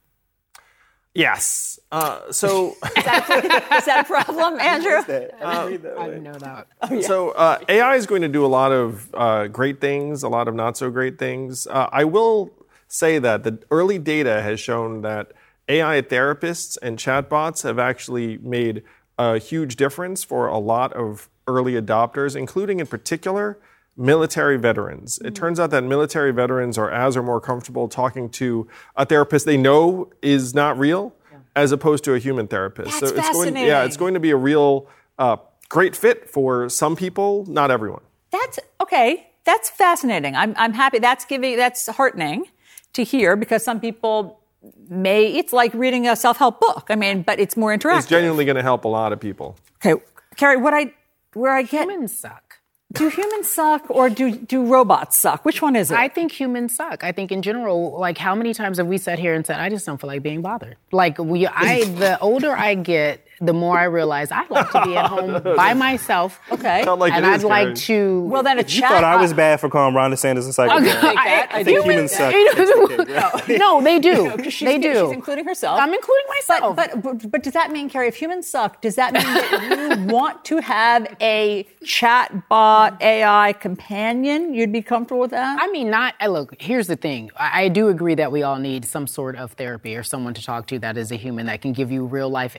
[1.15, 1.79] Yes.
[1.91, 5.01] Uh, so, Is that a problem, Andrew?
[5.43, 6.67] I didn't know that.
[7.03, 10.47] so uh, AI is going to do a lot of uh, great things, a lot
[10.47, 11.65] of not so great things.
[11.67, 12.51] Uh, I will
[12.87, 15.31] say that the early data has shown that
[15.67, 18.83] AI therapists and chatbots have actually made
[19.19, 23.59] a huge difference for a lot of early adopters, including in particular
[23.97, 25.19] military veterans.
[25.25, 29.45] It turns out that military veterans are as or more comfortable talking to a therapist
[29.45, 31.13] they know is not real
[31.53, 33.01] as opposed to a human therapist.
[33.01, 35.35] That's it's going yeah, it's going to be a real uh,
[35.67, 38.01] great fit for some people, not everyone.
[38.31, 39.27] That's okay.
[39.43, 40.35] That's fascinating.
[40.35, 40.99] I'm, I'm happy.
[40.99, 42.45] That's giving, that's heartening
[42.93, 44.39] to hear because some people
[44.89, 46.87] may, it's like reading a self help book.
[46.89, 47.99] I mean, but it's more interactive.
[47.99, 49.55] It's genuinely going to help a lot of people.
[49.85, 50.01] Okay,
[50.35, 50.93] Cari, what I,
[51.33, 52.55] where I get, Humans suck.
[52.93, 55.45] do humans suck or do, do robots suck?
[55.45, 55.97] Which one is it?
[55.97, 57.03] I think humans suck.
[57.03, 59.69] I think in general, like how many times have we sat here and said, I
[59.69, 60.75] just don't feel like being bothered.
[60.91, 64.95] Like we, I, the older I get, the more I realize I'd like to be
[64.97, 66.39] at home by myself.
[66.51, 66.83] okay.
[66.85, 67.75] Like and it I'd is, like Karen.
[67.75, 68.21] to.
[68.23, 68.89] well, then a You chat.
[68.91, 71.03] thought I was bad for calling Ron Sanders a psychopath.
[71.03, 72.33] I- I think humans suck.
[73.49, 74.35] no, they do.
[74.49, 74.93] She's, they do.
[75.07, 75.79] She's including herself.
[75.81, 76.75] I'm including myself.
[76.75, 80.05] But, but but does that mean, Cari, if humans suck, does that mean that you
[80.13, 84.53] want to have a chatbot AI companion?
[84.53, 85.59] You'd be comfortable with that?
[85.61, 86.15] I mean, not.
[86.19, 87.31] I Look, here's the thing.
[87.35, 90.43] I, I do agree that we all need some sort of therapy or someone to
[90.43, 92.55] talk to that is a human that can give you real life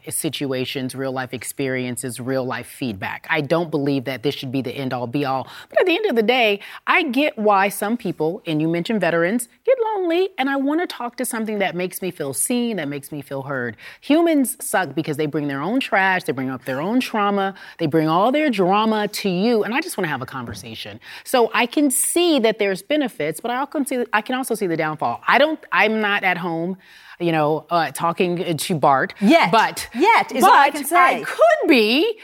[0.70, 3.26] situations, real life experiences, real life feedback.
[3.28, 5.48] I don't believe that this should be the end all be all.
[5.68, 9.00] But at the end of the day, I get why some people, and you mentioned
[9.00, 12.76] veterans, get lonely, and I want to talk to something that makes me feel seen,
[12.76, 13.76] that makes me feel heard.
[14.00, 17.87] Humans suck because they bring their own trash, they bring up their own trauma, they
[17.87, 21.00] bring all their drama to you, and I just want to have a conversation.
[21.24, 24.68] So I can see that there's benefits, but I also see I can also see
[24.68, 25.22] the downfall.
[25.26, 25.59] I don't.
[25.72, 26.76] I'm not at home.
[27.20, 29.52] You know, uh, talking to Bard Yet.
[29.52, 30.96] but Yet is but all I can say.
[30.96, 32.18] I could be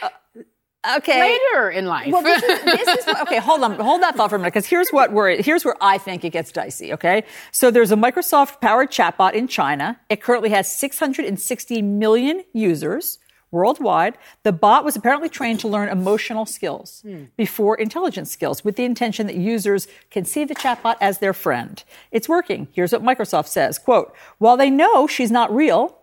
[0.96, 1.38] okay.
[1.54, 2.12] later in life.
[2.12, 3.38] Well, this is, this is what, okay.
[3.38, 5.98] Hold on, hold that thought for a minute, because here's what we're here's where I
[5.98, 6.92] think it gets dicey.
[6.92, 10.00] Okay, so there's a Microsoft-powered chatbot in China.
[10.08, 13.18] It currently has 660 million users
[13.50, 14.16] worldwide.
[14.42, 17.04] The bot was apparently trained to learn emotional skills
[17.36, 21.82] before intelligence skills, with the intention that users can see the chatbot as their friend.
[22.10, 22.68] It's working.
[22.72, 25.98] Here's what Microsoft says: "Quote: While they know she's not real."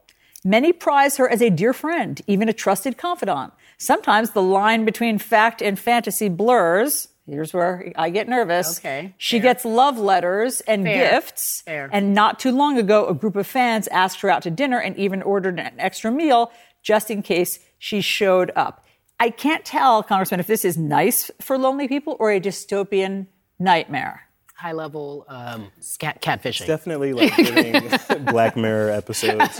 [0.45, 3.53] Many prize her as a dear friend, even a trusted confidant.
[3.77, 7.07] Sometimes the line between fact and fantasy blurs.
[7.25, 8.79] Here's where I get nervous.
[8.79, 11.11] Okay, She gets love letters and Fair.
[11.11, 11.61] gifts.
[11.61, 11.89] Fair.
[11.93, 14.97] And not too long ago, a group of fans asked her out to dinner and
[14.97, 16.51] even ordered an extra meal
[16.83, 18.85] just in case she showed up.
[19.19, 24.27] I can't tell, Congressman, if this is nice for lonely people or a dystopian nightmare.
[24.55, 26.67] High level um, scat, catfishing.
[26.67, 29.59] Definitely like giving Black Mirror episodes.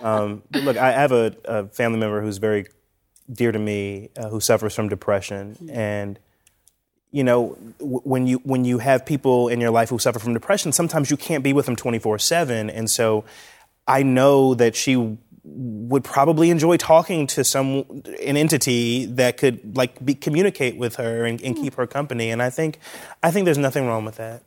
[0.00, 2.66] Um, look, I have a, a family member who's very
[3.30, 6.18] dear to me uh, who suffers from depression, and
[7.10, 10.32] you know w- when you when you have people in your life who suffer from
[10.32, 13.24] depression, sometimes you can't be with them twenty four seven, and so
[13.86, 20.04] I know that she would probably enjoy talking to some an entity that could like
[20.04, 22.78] be, communicate with her and, and keep her company, and I think
[23.22, 24.42] I think there's nothing wrong with that.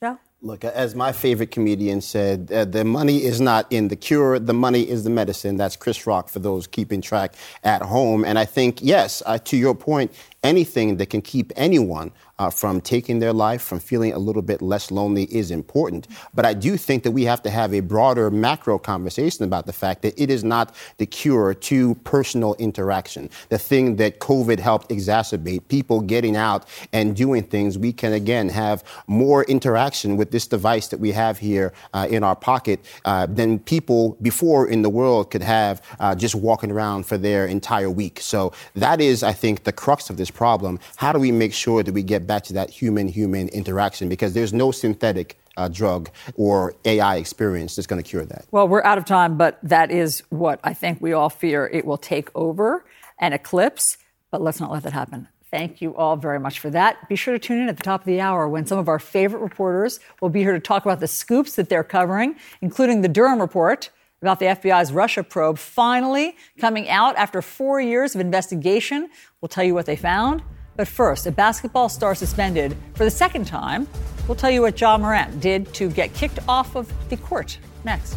[0.00, 0.18] Joe?
[0.44, 4.52] Look, as my favorite comedian said, uh, the money is not in the cure, the
[4.52, 5.56] money is the medicine.
[5.56, 8.26] That's Chris Rock for those keeping track at home.
[8.26, 10.12] And I think, yes, uh, to your point,
[10.44, 14.60] anything that can keep anyone uh, from taking their life, from feeling a little bit
[14.60, 16.08] less lonely is important.
[16.34, 19.72] But I do think that we have to have a broader macro conversation about the
[19.72, 23.30] fact that it is not the cure to personal interaction.
[23.48, 28.48] The thing that COVID helped exacerbate, people getting out and doing things, we can again
[28.48, 33.26] have more interaction with this device that we have here uh, in our pocket uh,
[33.26, 37.90] than people before in the world could have uh, just walking around for their entire
[37.90, 38.20] week.
[38.20, 40.78] So that is, I think, the crux of this problem.
[40.96, 44.08] How do we make sure that we get back to that human human interaction?
[44.08, 48.44] Because there's no synthetic uh, drug or AI experience that's going to cure that.
[48.50, 51.84] Well, we're out of time, but that is what I think we all fear it
[51.84, 52.84] will take over
[53.18, 53.96] and eclipse.
[54.30, 55.28] But let's not let that happen.
[55.50, 57.08] Thank you all very much for that.
[57.08, 58.98] Be sure to tune in at the top of the hour when some of our
[58.98, 63.08] favorite reporters will be here to talk about the scoops that they're covering, including the
[63.08, 63.90] Durham report
[64.24, 69.10] about the FBI's Russia probe finally coming out after four years of investigation.
[69.42, 70.42] We'll tell you what they found.
[70.76, 73.86] But first, a basketball star suspended for the second time.
[74.26, 78.16] We'll tell you what Ja Morant did to get kicked off of the court next.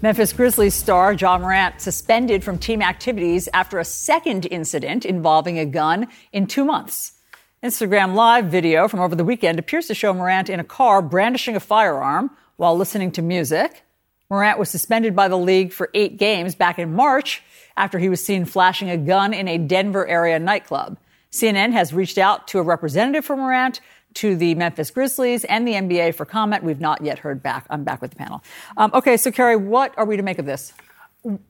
[0.00, 5.66] Memphis Grizzlies star Ja Morant suspended from team activities after a second incident involving a
[5.66, 7.17] gun in two months.
[7.62, 11.56] Instagram Live video from over the weekend appears to show Morant in a car brandishing
[11.56, 13.82] a firearm while listening to music.
[14.30, 17.42] Morant was suspended by the league for eight games back in March
[17.76, 20.98] after he was seen flashing a gun in a Denver area nightclub.
[21.32, 23.80] CNN has reached out to a representative for Morant
[24.14, 26.62] to the Memphis Grizzlies and the NBA for comment.
[26.62, 27.66] We've not yet heard back.
[27.70, 28.40] I'm back with the panel.
[28.76, 30.72] Um, okay, so Cari, what are we to make of this?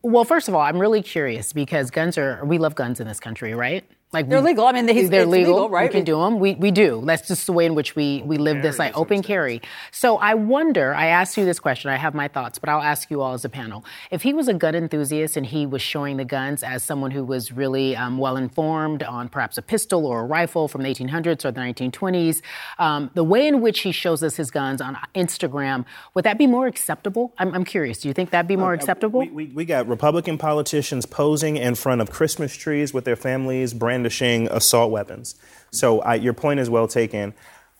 [0.01, 3.21] Well, first of all, I'm really curious because guns are, we love guns in this
[3.21, 3.85] country, right?
[4.11, 4.65] Like they're we, legal.
[4.65, 5.91] I mean, they, they're legal, legal, right?
[5.91, 6.39] We can do them.
[6.39, 7.03] We, we do.
[7.05, 9.61] That's just the way in which we, we live this like open carry.
[9.91, 11.91] So I wonder, I asked you this question.
[11.91, 13.85] I have my thoughts, but I'll ask you all as a panel.
[14.11, 17.23] If he was a gun enthusiast and he was showing the guns as someone who
[17.23, 21.45] was really um, well informed on perhaps a pistol or a rifle from the 1800s
[21.45, 22.41] or the 1920s,
[22.79, 26.47] um, the way in which he shows us his guns on Instagram, would that be
[26.47, 27.35] more acceptable?
[27.37, 27.99] I'm, I'm curious.
[27.99, 29.21] Do you think that'd be more uh, acceptable?
[29.21, 33.75] We, we, we got Republican politicians posing in front of Christmas trees with their families,
[33.75, 35.35] brand brandishing assault weapons.
[35.73, 37.35] So I, your point is well taken.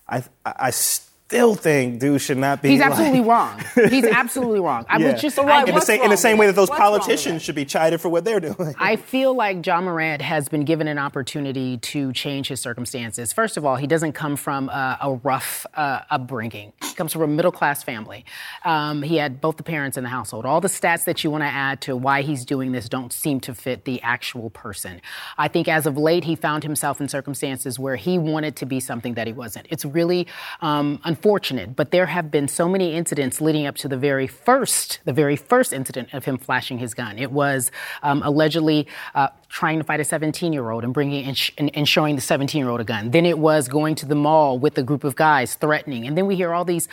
[0.07, 0.71] I, I,
[1.29, 2.69] still think dude should not be.
[2.69, 3.61] He's like, absolutely wrong.
[3.89, 4.83] He's absolutely wrong.
[4.89, 5.11] I yeah.
[5.11, 7.53] was just right, in, the same, in the same way that those What's politicians should
[7.53, 8.73] be chided for what they're doing.
[8.79, 13.31] I feel like Ja Morant has been given an opportunity to change his circumstances.
[13.31, 16.73] First of all, he doesn't come from a, a rough uh, upbringing.
[16.81, 18.25] He comes from a middle class family.
[18.65, 20.47] Um, he had both the parents in the household.
[20.47, 23.39] All the stats that you want to add to why he's doing this don't seem
[23.41, 24.99] to fit the actual person.
[25.37, 28.79] I think as of late, he found himself in circumstances where he wanted to be
[28.79, 29.67] something that he wasn't.
[29.69, 30.25] It's really
[30.61, 31.18] um, unfortunate,
[31.75, 35.35] but there have been so many incidents leading up to the very first, the very
[35.35, 37.17] first incident of him flashing his gun.
[37.17, 37.71] It was
[38.03, 41.75] um, allegedly uh, trying to fight a 17 year old and bringing and, sh- and,
[41.75, 43.11] and showing the 17 year old a gun.
[43.11, 46.05] Then it was going to the mall with a group of guys threatening.
[46.05, 46.87] And then we hear all these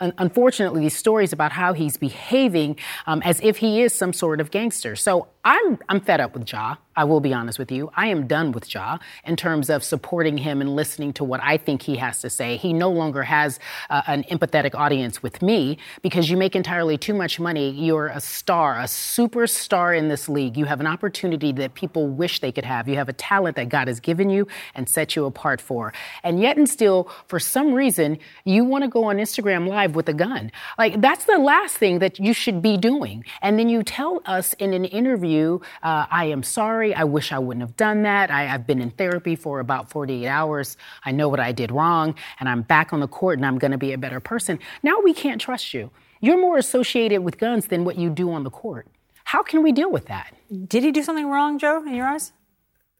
[0.00, 4.50] unfortunately, these stories about how he's behaving um, as if he is some sort of
[4.50, 4.96] gangster.
[4.96, 6.76] So I'm, I'm fed up with Ja.
[6.96, 7.90] I will be honest with you.
[7.94, 11.56] I am done with Ja in terms of supporting him and listening to what I
[11.56, 12.56] think he has to say.
[12.58, 17.14] He no longer has uh, an empathetic audience with me because you make entirely too
[17.14, 17.70] much money.
[17.70, 20.58] You're a star, a superstar in this league.
[20.58, 22.88] You have an opportunity that people wish they could have.
[22.88, 25.92] You have a talent that God has given you and set you apart for.
[26.22, 30.08] And yet and still, for some reason, you want to go on Instagram Live with
[30.08, 30.50] a gun.
[30.78, 33.24] Like, that's the last thing that you should be doing.
[33.42, 36.94] And then you tell us in an interview, uh, I am sorry.
[36.94, 38.30] I wish I wouldn't have done that.
[38.30, 40.76] I, have been in therapy for about 48 hours.
[41.04, 43.72] I know what I did wrong, and I'm back on the court and I'm going
[43.72, 44.58] to be a better person.
[44.82, 45.90] Now we can't trust you.
[46.20, 48.86] You're more associated with guns than what you do on the court.
[49.24, 50.34] How can we deal with that?
[50.66, 52.32] Did he do something wrong, Joe, in your eyes?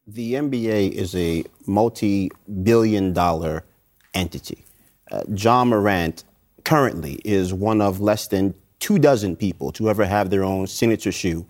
[0.07, 2.31] The NBA is a multi
[2.63, 3.65] billion dollar
[4.13, 4.65] entity.
[5.11, 6.23] Uh, Ja Morant
[6.63, 11.11] currently is one of less than two dozen people to ever have their own signature
[11.11, 11.45] shoe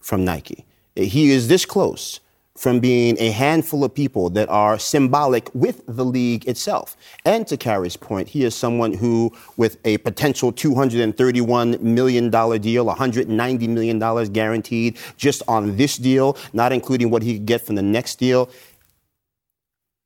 [0.00, 0.64] from Nike.
[0.94, 2.20] He is this close
[2.56, 6.96] from being a handful of people that are symbolic with the league itself.
[7.24, 13.68] And to Cari's point, he is someone who, with a potential $231 million deal, $190
[13.68, 18.16] million guaranteed just on this deal, not including what he could get from the next
[18.20, 18.48] deal.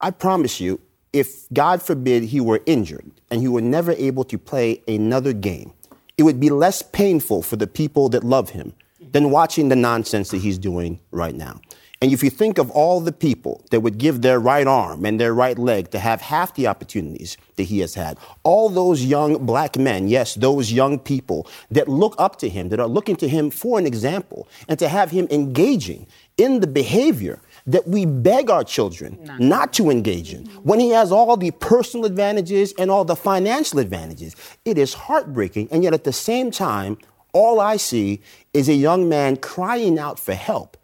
[0.00, 0.80] I promise you,
[1.12, 5.73] if God forbid he were injured and he were never able to play another game,
[6.16, 8.73] it would be less painful for the people that love him
[9.12, 11.60] than watching the nonsense that he's doing right now.
[12.01, 15.19] And if you think of all the people that would give their right arm and
[15.19, 19.44] their right leg to have half the opportunities that he has had, all those young
[19.44, 23.29] black men, yes, those young people that look up to him, that are looking to
[23.29, 28.49] him for an example, and to have him engaging in the behavior that we beg
[28.49, 33.05] our children not to engage in, when he has all the personal advantages and all
[33.05, 35.69] the financial advantages, it is heartbreaking.
[35.73, 36.96] And yet at the same time,
[37.33, 38.23] all I see
[38.55, 40.77] is a young man crying out for help.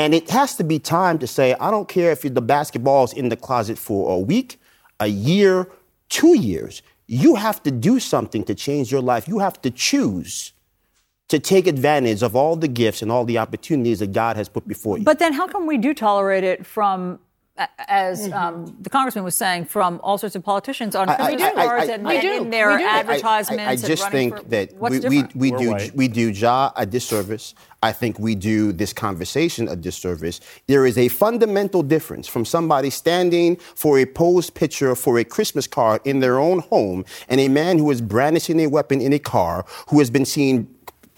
[0.00, 3.28] And it has to be time to say, I don't care if the basketball's in
[3.28, 4.58] the closet for a week,
[4.98, 5.68] a year,
[6.08, 6.80] two years.
[7.06, 9.28] You have to do something to change your life.
[9.28, 10.54] You have to choose
[11.28, 14.66] to take advantage of all the gifts and all the opportunities that God has put
[14.66, 15.04] before you.
[15.04, 17.18] But then how come we do tolerate it from,
[17.60, 21.22] a- as um, the congressman was saying, from all sorts of politicians on Mm-hmm.
[21.22, 22.32] I- I- business I- I- cards I- and We in- do.
[22.42, 22.84] in their We do.
[22.84, 23.62] I- I- advertisements?
[23.62, 25.94] I, I and just think for- that we, we, we do white.
[25.94, 27.54] we do Ja a disservice.
[27.82, 30.40] I think we do this conversation a disservice.
[30.66, 35.66] There is a fundamental difference from somebody standing for a posed picture for a Christmas
[35.66, 39.18] card in their own home and a man who is brandishing a weapon in a
[39.18, 40.68] car who has been seen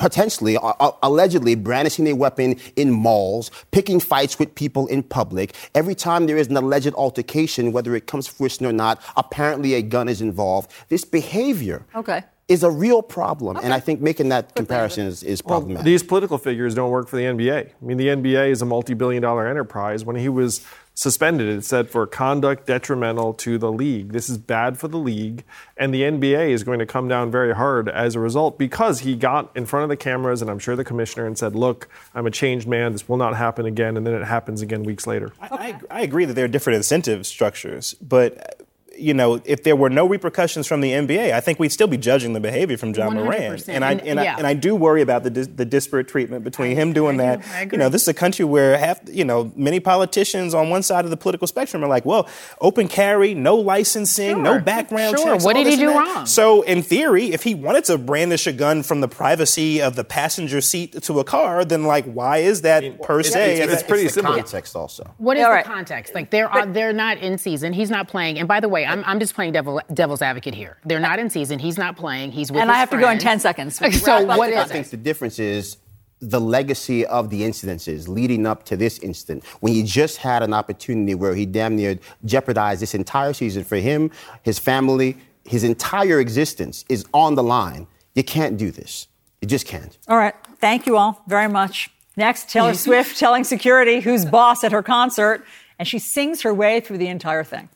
[0.02, 5.54] potentially, uh, uh, allegedly brandishing a weapon in malls, picking fights with people in public.
[5.76, 9.74] Every time there is an alleged altercation, whether it comes to fruition or not, apparently
[9.74, 10.72] a gun is involved.
[10.88, 12.24] This behavior Okay.
[12.48, 13.56] is a real problem.
[13.62, 15.84] And I think making that comparison is, is Well, problematic.
[15.84, 17.58] these political figures don't work for the NBA.
[17.80, 20.04] I mean, the NBA is a multi-billion dollar enterprise.
[20.04, 20.62] When he was
[20.94, 24.12] suspended, it said for conduct detrimental to the league.
[24.12, 25.44] This is bad for the league,
[25.76, 29.16] and the NBA is going to come down very hard as a result because he
[29.16, 32.26] got in front of the cameras and I'm sure the commissioner and said, "Look, I'm
[32.26, 32.92] a changed man.
[32.92, 35.32] This will not happen again." And then it happens again weeks later.
[35.40, 35.48] I,
[35.90, 38.60] I, I agree that there are different incentive structures, but
[39.02, 41.96] you know, if there were no repercussions from the NBA, I think we'd still be
[41.96, 43.60] judging the behavior from Ja Morant.
[43.60, 43.68] 100%.
[43.74, 44.34] And I And- and, yeah.
[44.34, 47.24] I and I do worry about the dis, the disparate treatment between him doing I
[47.24, 47.42] that.
[47.42, 47.48] do.
[47.54, 50.82] I You know, this is a country where half, you know, many politicians on one
[50.82, 52.28] side of the political spectrum are like, well,
[52.60, 55.32] open carry, no licensing, no background Sure.
[55.32, 55.44] checks.
[55.44, 56.26] What all did he this and do wrong?
[56.26, 60.04] So, in theory, if he wanted to brandish a gun from the privacy of the
[60.04, 63.60] passenger seat to a car, then like, why is that per se?
[63.60, 65.04] it's, It's it's the context also.
[65.18, 65.64] What is All the right.
[65.64, 66.14] context?
[66.14, 67.72] Like they're uh, they're not in season.
[67.72, 68.38] He's not playing.
[68.38, 70.78] And by the way, I'm, I'm just playing devil, devil's advocate here.
[70.84, 71.58] They're not in season.
[71.58, 72.32] He's not playing.
[72.32, 73.80] He's with And his I have to go in 10 seconds.
[73.92, 74.68] So Wrap up what I it?
[74.68, 75.76] think the difference is
[76.20, 80.54] the legacy of the incidences leading up to this incident when he just had an
[80.54, 84.10] opportunity where he damn near jeopardized this entire season for him,
[84.42, 87.86] his family, his entire existence is on the line.
[88.14, 89.08] You can't do this.
[89.40, 89.98] You just can't.
[90.06, 90.34] All right.
[90.60, 91.90] Thank you all very much.
[92.16, 95.44] Next, Taylor Swift telling security who's boss at her concert,
[95.78, 97.68] and she sings her way through the entire thing.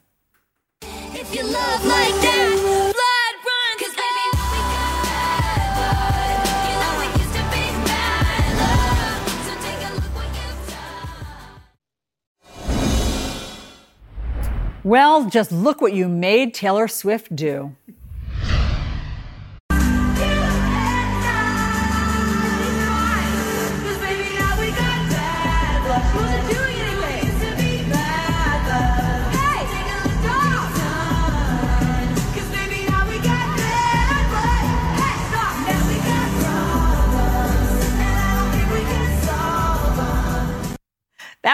[1.28, 2.92] If you love like that.
[14.84, 17.74] Well, just look what you made Taylor Swift do.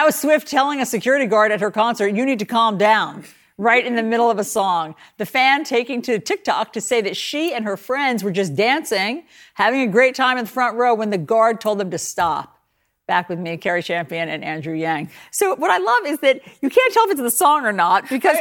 [0.03, 3.23] That was Swift telling a security guard at her concert, you need to calm down.
[3.57, 4.95] Right in the middle of a song.
[5.17, 9.23] The fan taking to TikTok to say that she and her friends were just dancing,
[9.53, 12.59] having a great time in the front row when the guard told them to stop.
[13.07, 15.09] Back with me, Cari Champion and Andrew Yang.
[15.31, 18.09] So what I love is that you can't tell if it's the song or not
[18.09, 18.35] because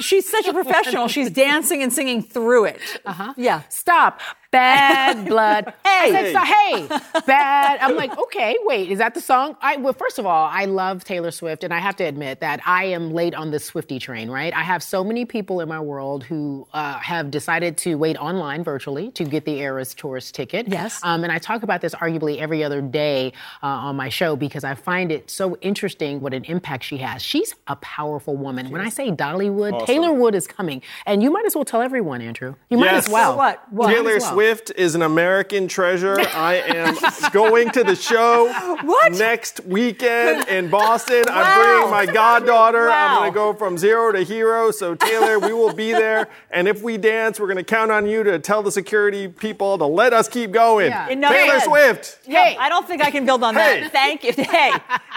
[0.00, 1.08] she's such a professional.
[1.08, 2.80] She's dancing and singing through it.
[3.06, 3.32] Uh-huh.
[3.38, 3.62] Yeah.
[3.70, 4.20] Stop.
[4.50, 5.66] Bad blood.
[5.84, 5.90] Hey.
[5.98, 7.80] I said, so, hey, bad.
[7.80, 9.56] I'm like, okay, wait, is that the song?
[9.60, 12.60] I well, first of all, I love Taylor Swift, and I have to admit that
[12.64, 14.30] I am late on the Swiftie train.
[14.30, 14.54] Right?
[14.54, 18.64] I have so many people in my world who uh, have decided to wait online
[18.64, 20.68] virtually to get the Eras Tourist ticket.
[20.68, 21.00] Yes.
[21.02, 23.32] Um, and I talk about this arguably every other day
[23.62, 27.22] uh, on my show because I find it so interesting what an impact she has.
[27.22, 28.70] She's a powerful woman.
[28.70, 29.86] When I say Dollywood, Awesome.
[29.86, 32.54] Taylor Wood is coming, and you might as well tell everyone, Andrew.
[32.70, 33.36] You might as well.
[33.36, 33.70] What?
[33.72, 33.88] What?
[33.92, 34.37] Taylor as well.
[34.38, 36.16] Swift is an American treasure.
[36.20, 36.96] I am
[37.32, 38.46] going to the show
[38.84, 39.14] What?
[39.14, 41.24] next weekend in Boston.
[41.26, 41.34] Wow.
[41.42, 42.86] I'm bringing my goddaughter.
[42.86, 43.08] Wow.
[43.08, 44.70] I'm going to go from zero to hero.
[44.70, 46.28] So, Taylor, we will be there.
[46.52, 49.76] And if we dance, we're going to count on you to tell the security people
[49.76, 50.90] to let us keep going.
[50.90, 51.08] Yeah.
[51.08, 51.62] Taylor end.
[51.64, 52.18] Swift.
[52.24, 53.80] Hey, I don't think I can build on Hey.
[53.80, 53.90] that.
[53.90, 54.32] Thank you.
[54.34, 54.70] Hey,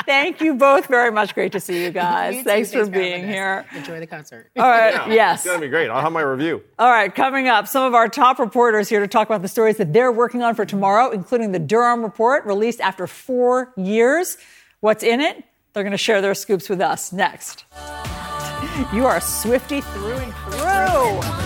[0.08, 1.36] thank you both very much.
[1.36, 2.34] Great to see you guys.
[2.38, 2.50] You too.
[2.50, 3.68] Thanks, for having being here.
[3.76, 4.50] Enjoy the concert.
[4.58, 4.94] All right.
[4.96, 5.40] Yeah, Yes.
[5.42, 5.90] It's going to be great.
[5.92, 6.64] I'll have my review.
[6.80, 7.14] All right.
[7.14, 10.12] Coming up, some of our top reporters here to talk about the stories that they're
[10.12, 14.38] working on for tomorrow, including the Durham report released after four years.
[14.80, 15.44] What's in it?
[15.74, 17.66] They're going to share their scoops with us next.
[18.94, 21.42] You are a Swiftie through and through.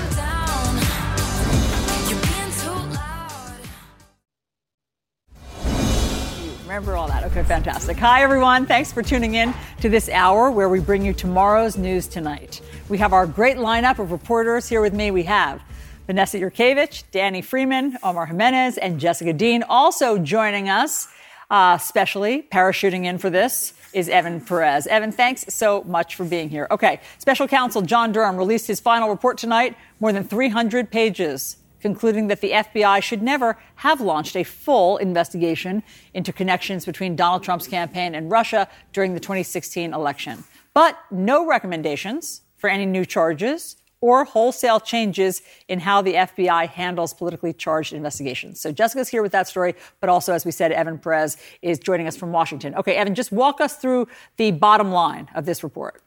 [6.64, 7.24] Remember all that.
[7.24, 7.96] Okay, fantastic.
[7.98, 8.66] Hi, everyone.
[8.66, 12.62] Thanks for tuning in to this hour where we bring you tomorrow's news tonight.
[12.90, 15.10] We have our great lineup of reporters here with me.
[15.10, 15.62] We have
[16.08, 19.64] Vanessa Yurkevich, Danny Freeman, Omar Jimenez, and Jessica Dean.
[19.64, 21.08] Also joining us,
[21.50, 24.86] uh, specially parachuting in for this, is Evan Perez.
[24.86, 26.68] Evan, thanks so much for being here.
[26.70, 32.28] Okay, special counsel John Durham released his final report tonight, more than 300 pages, concluding
[32.28, 35.82] that the FBI should never have launched a full investigation
[36.14, 40.44] into connections between Donald Trump's campaign and Russia during the 2016 election.
[40.76, 47.12] But no recommendations for any new charges or wholesale changes in how the FBI handles
[47.12, 48.60] politically charged investigations.
[48.60, 52.06] So Jessica's here with that story, but also, as we said, Evan Perez is joining
[52.06, 52.76] us from Washington.
[52.76, 56.04] Okay, Evan, just walk us through the bottom line of this report.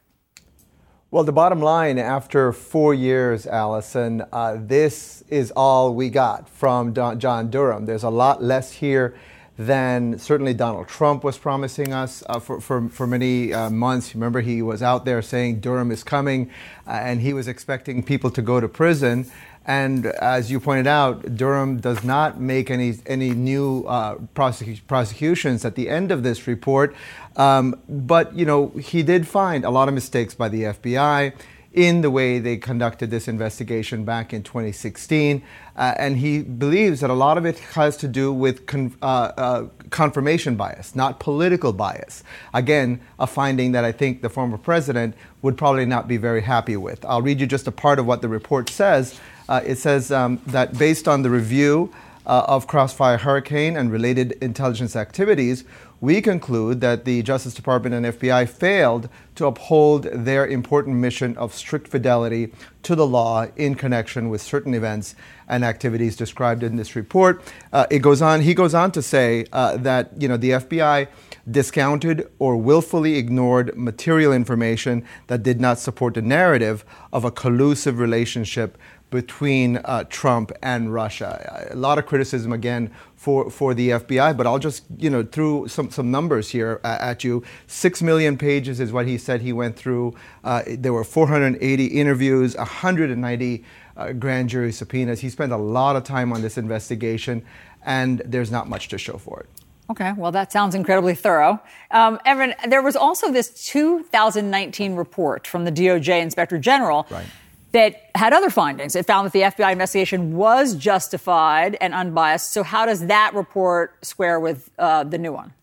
[1.11, 6.93] Well, the bottom line after four years, Alisyn, uh, this is all we got from
[6.93, 7.85] Don, John Durham.
[7.85, 9.17] There's a lot less here
[9.59, 14.15] than certainly Donald Trump was promising us uh, for, for, for many uh, months.
[14.15, 16.49] Remember, he was out there saying Durham is coming,
[16.87, 19.29] uh, and he was expecting people to go to prison.
[19.67, 25.63] And as you pointed out, Durham does not make any any new uh, prosecu- prosecutions
[25.65, 26.97] at the end of this report.
[27.37, 31.35] Um, but you know, he did find a lot of mistakes by the FBI
[31.75, 35.43] in the way they conducted this investigation back in 2016.
[35.79, 39.31] Uh, and he believes that a lot of it has to do with con- uh,
[39.37, 42.25] uh, confirmation bias, not political bias.
[42.53, 46.77] Again, a finding that I think the former president would probably not be very happy
[46.77, 47.05] with.
[47.05, 49.21] I'll read you just a part of what the report says.
[49.49, 51.95] Uh, it says um, that based on the review
[52.27, 55.63] uh, of Crossfire Hurricane and related intelligence activities,
[56.01, 61.55] we conclude that the Justice Department and FBI failed to uphold their important mission of
[61.55, 62.53] strict fidelity
[62.83, 65.15] to the law in connection with certain events
[65.49, 67.43] and activities described in this report.
[67.73, 68.43] Uh, it goes on.
[68.43, 71.09] He goes on to say uh, that you know the FBI
[71.51, 77.99] discounted or willfully ignored material information that did not support the narrative of a collusive
[77.99, 78.77] relationship
[79.11, 81.69] between uh, Trump and Russia.
[81.71, 85.69] A lot of criticism again for, for the FBI, but I'll just you know through
[85.69, 87.43] some, some numbers here uh, at you.
[87.67, 90.15] Six million pages is what he said he went through.
[90.45, 93.65] Uh, there were 480 interviews, 190
[93.99, 95.21] uh, grand jury subpoenas.
[95.21, 97.45] He spent a lot of time on this investigation,
[97.85, 99.49] and there's not much to show for it.
[99.91, 101.61] Okay, well, that sounds incredibly thorough.
[101.91, 107.25] Um, Evan, there was also this 2019 report from the DOJ Inspector General Right.
[107.73, 108.95] that had other findings.
[108.95, 112.53] It found that the FBI investigation was justified and unbiased.
[112.53, 115.55] So, how does that report square with uh, the new one?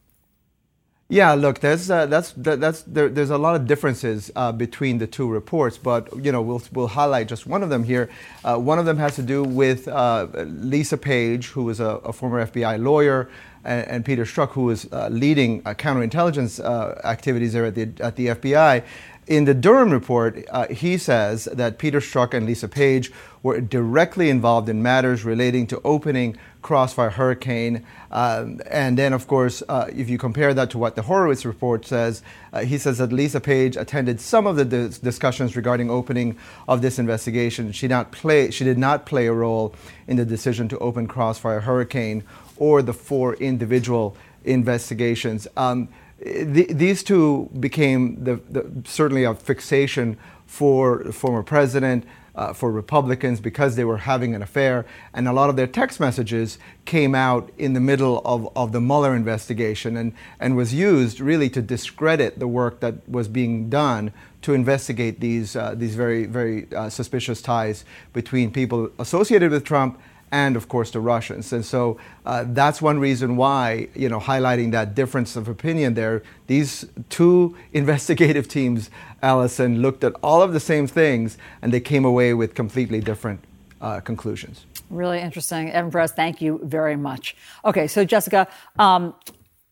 [1.08, 4.97] Yeah, look, there's uh, that's that, that's there, there's a lot of differences uh, between
[4.97, 8.10] the two reports, but you know we'll we'll highlight just one of them here.
[8.43, 12.12] Uh, one of them has to do with uh, Lisa Page, who was a, a
[12.12, 13.30] former FBI lawyer,
[13.64, 16.60] and, and Peter Strzok, who was uh, leading uh, counterintelligence
[17.06, 18.84] activities there at the at the FBI.
[19.28, 23.11] In the Durham report, uh, he says that Peter Strzok and Lisa Page
[23.41, 27.84] were directly involved in matters relating to opening Crossfire Hurricane.
[28.11, 31.88] Um, and then, of course, uh, if you compare that to what the Horowitz report
[31.88, 32.21] says,
[32.53, 36.84] uh, he says that Lisa Page attended some of the dis- discussions regarding opening of
[36.84, 37.71] this investigation.
[37.71, 39.73] She, not play, she did not play a role
[40.07, 42.23] in the decision to open Crossfire Hurricane
[42.57, 45.47] or the four individual investigations.
[45.57, 45.89] Um,
[46.26, 52.05] th- these two became the, the, certainly a fixation for the former president,
[52.36, 54.86] uh, for Republicans, because they were having an affair.
[55.13, 58.82] And a lot of their text messages came out in the middle of, of the
[58.82, 64.11] Mueller investigation and, and was used really to discredit the work that was being done
[64.41, 69.99] to investigate these, uh, these very, very uh, suspicious ties between people associated with Trump
[70.36, 71.53] and of course the Russians.
[71.53, 76.23] And so uh, that's one reason why, you know, highlighting that difference of opinion there.
[76.47, 78.89] These two investigative teams,
[79.23, 83.39] Alisyn, looked at all of the same things and they came away with completely different
[83.79, 84.65] uh, conclusions.
[84.89, 85.71] Really interesting.
[85.71, 87.36] Evan Perez, thank you very much.
[87.63, 89.15] Okay, so Jessica, um,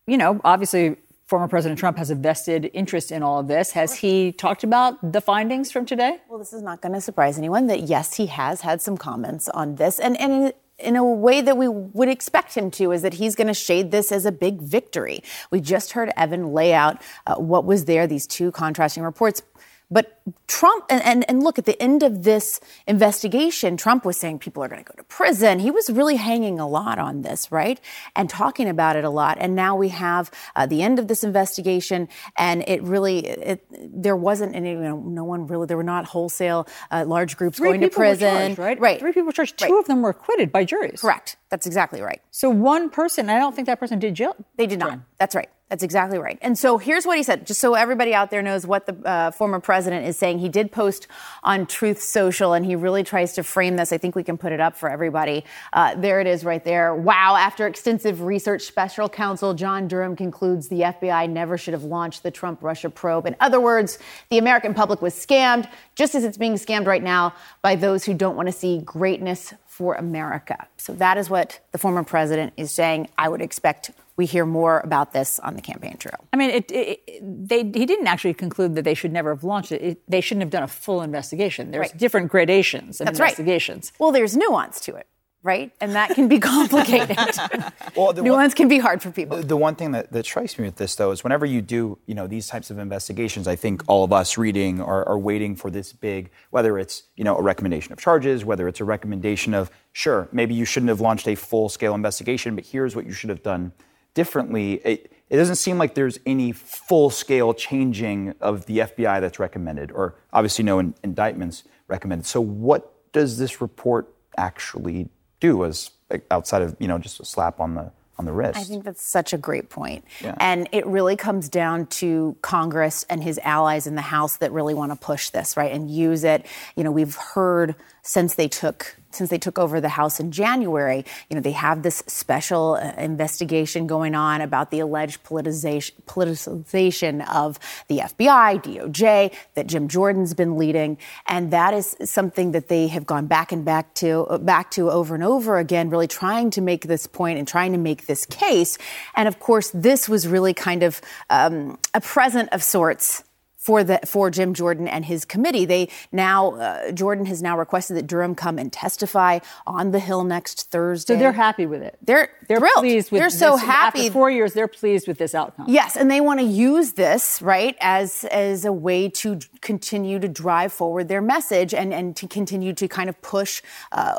[0.07, 0.95] you know, obviously
[1.34, 3.72] former President Trump has a vested interest in all of this.
[3.72, 6.20] Has he talked about the findings from today?
[6.30, 9.50] Well, this is not going to surprise anyone that yes, he has had some comments
[9.50, 10.54] on this, and and.
[10.80, 13.92] In a way that we would expect him to, is that he's going to shade
[13.92, 15.24] this as a big victory.
[15.52, 19.44] We just heard Evan lay out uh, what was there, these two contrasting reports.
[19.92, 24.40] But Trump, and, and, and look, at the end of this investigation, Trump was saying
[24.40, 25.60] people are going to go to prison.
[25.60, 27.80] He was really hanging a lot on this, right?
[28.16, 29.38] And talking about it a lot.
[29.40, 32.08] And now we have uh, the end of this investigation,
[32.38, 33.66] and it really, it,
[34.02, 37.58] there wasn't any, you know, no one really, there were not wholesale uh, large groups
[37.58, 38.56] Three going to prison.
[38.56, 38.80] charged, right?
[38.80, 39.00] Right.
[39.00, 39.58] Three people were charged.
[39.58, 39.80] Two Right.
[39.80, 41.02] of them were acquitted by juries.
[41.02, 41.38] Correct.
[41.50, 42.22] That's exactly right.
[42.32, 44.36] So one person, I don't think that person did jail.
[44.58, 45.00] They did not.
[45.20, 45.50] That's right.
[45.74, 46.38] That's exactly right.
[46.44, 49.32] And so here's what he said, just so everybody out there knows what the uh,
[49.32, 50.38] former president is saying.
[50.38, 51.08] He did post
[51.42, 53.92] on Truth Social, and he really tries to frame this.
[53.92, 55.44] I think we can put it up for everybody.
[55.74, 56.94] Uh, there it is right there.
[56.94, 57.38] Wow.
[57.38, 62.30] After extensive research, special counsel John Durham concludes the FBI never should have launched the
[62.30, 63.26] Trump Russia probe.
[63.26, 63.98] In other words,
[64.30, 68.14] the American public was scammed, just as it's being scammed right now by those who
[68.14, 70.68] don't want to see greatness for America.
[70.78, 73.10] So that is what the former president is saying.
[73.18, 76.28] I would expect we hear more about this on the campaign trail.
[76.32, 79.43] I mean, it, it, it- they, he didn't actually conclude that they should never have
[79.43, 79.82] launched it.
[79.82, 81.72] it they shouldn't have done a full investigation.
[81.72, 81.97] There's Right.
[81.97, 83.30] different gradations of That's right.
[83.30, 83.91] investigations.
[83.99, 85.07] Well, there's nuance to it,
[85.41, 85.72] right?
[85.82, 87.18] And that can be complicated.
[87.95, 89.41] Well, the one- nuance can be hard for people.
[89.43, 92.16] The one thing that, that strikes me with this, though, is whenever you do, you
[92.16, 95.70] know, these types of investigations, I think all of us reading are, are waiting for
[95.70, 99.70] this big, whether it's, you know, a recommendation of charges, whether it's a recommendation of,
[99.91, 103.43] sure, maybe you shouldn't have launched a full-scale investigation, but here's what you should have
[103.43, 103.74] done
[104.14, 104.74] differently.
[104.86, 110.16] It, it doesn't seem like there's any full-scale changing of the FBI that's recommended, or
[110.32, 112.26] obviously no in, indictments recommended.
[112.26, 115.09] So what does this report actually
[115.39, 115.91] do, as
[116.30, 118.59] outside of, you know, just a slap on the on the wrist?
[118.59, 120.05] I think that's such a great point.
[120.22, 120.36] Yeah.
[120.39, 124.74] And it really comes down to Congress and his allies in the House that really
[124.74, 125.72] want to push this, right?
[125.72, 126.45] And use it.
[126.76, 131.05] You know, we've heard since they took since they took over the House in January,
[131.30, 137.28] you know, they have this special uh, investigation going on about the alleged politicization, politicization
[137.34, 140.97] of the FBI, DOJ, that Jim Jordan's been leading,
[141.28, 144.89] and that is something that they have gone back and back to, uh, back to
[144.89, 148.26] over and over again, really trying to make this point and trying to make this
[148.26, 148.78] case.
[149.16, 153.24] And of course, this was really kind of um, a present of sorts
[153.64, 155.66] for the for Jim Jordan and his committee.
[155.66, 160.24] They now uh, Jordan has now requested that Durham come and testify on the Hill
[160.26, 161.14] next Thursday.
[161.14, 161.97] So they're happy with it.
[162.01, 162.76] They're They're thrilled.
[162.80, 163.39] pleased with They're this.
[163.39, 164.09] so After happy.
[164.09, 165.66] four years, they're pleased with this outcome.
[165.70, 170.28] Yes, and they want to use this right as as a way to continue to
[170.28, 173.61] drive forward their message and and to continue to kind of push
[173.93, 174.16] uh,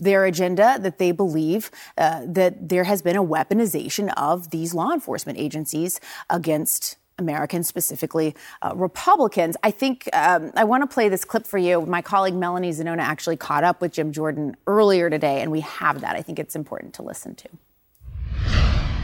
[0.00, 4.92] their agenda that they believe uh, that there has been a weaponization of these law
[4.92, 6.96] enforcement agencies against.
[7.22, 9.56] Americans, specifically uh, Republicans.
[9.62, 11.80] I think um, I want to play this clip for you.
[11.86, 16.00] My colleague Melanie Zanona actually caught up with Jim Jordan earlier today, and we have
[16.02, 16.16] that.
[16.16, 17.48] I think it's important to listen to.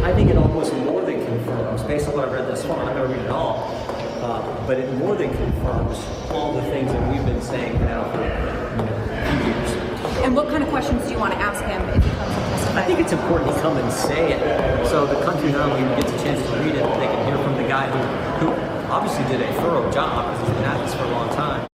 [0.01, 2.97] I think it almost more than confirms, based on what I've read thus far, I'm
[2.97, 3.65] going to read it all,
[4.23, 5.99] uh, but it more than confirms
[6.31, 8.98] all the things that we've been saying now for you know.
[10.29, 12.77] And what kind of questions do you want to ask him if he comes?
[12.77, 16.13] I think it's important to come and say it so the country not only gets
[16.13, 19.41] a chance to read it, they can hear from the guy who, who obviously did
[19.41, 21.68] a thorough job because he's been at this for a long time.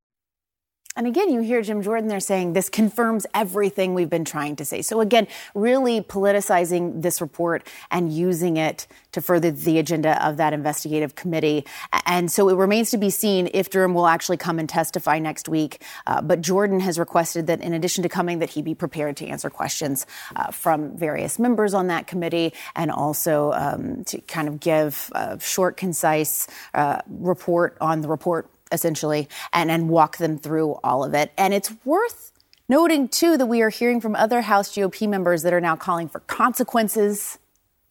[1.02, 4.64] And again, you hear Jim Jordan there saying this confirms everything we've been trying to
[4.64, 4.82] say.
[4.82, 10.52] So again, really politicizing this report and using it to further the agenda of that
[10.52, 11.66] investigative committee.
[12.06, 15.48] And so it remains to be seen if Durham will actually come and testify next
[15.48, 15.82] week.
[16.06, 19.26] Uh, but Jordan has requested that in addition to coming, that he be prepared to
[19.26, 24.60] answer questions uh, from various members on that committee and also um, to kind of
[24.60, 30.78] give a short, concise uh, report on the report essentially, and, and walk them through
[30.82, 31.32] all of it.
[31.36, 32.32] And it's worth
[32.68, 36.08] noting, too, that we are hearing from other House GOP members that are now calling
[36.08, 37.38] for consequences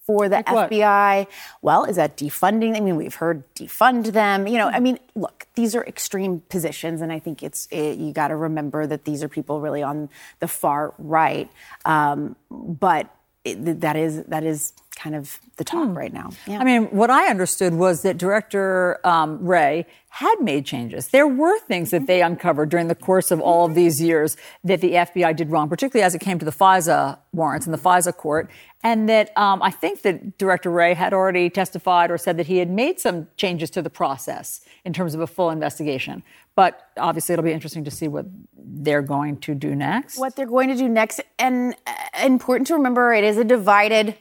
[0.05, 0.69] for the what?
[0.69, 1.27] FBI.
[1.61, 2.75] Well, is that defunding?
[2.75, 4.47] I mean, we've heard defund them.
[4.47, 8.11] You know, I mean, look, these are extreme positions, and I think it's it, you
[8.11, 10.09] got to remember that these are people really on
[10.39, 11.49] the far right.
[11.85, 13.13] Um, but
[13.43, 16.29] it, that is that is kind of the talk right now.
[16.45, 16.59] Yeah.
[16.59, 21.07] I mean, what I understood was that Director um, Wray had made changes.
[21.07, 24.79] There were things that they uncovered during the course of all of these years that
[24.79, 28.15] the FBI did wrong, particularly as it came to the FISA warrants in the FISA
[28.15, 28.49] court.
[28.83, 32.57] And that um, I think that Director Wray had already testified or said that he
[32.57, 36.21] had made some changes to the process in terms of a full investigation.
[36.55, 38.25] But obviously, it'll be interesting to see what
[38.55, 40.19] they're going to do next.
[40.19, 41.21] what they're going to do next.
[41.39, 41.93] And uh,
[42.23, 44.17] important to remember, it is a divided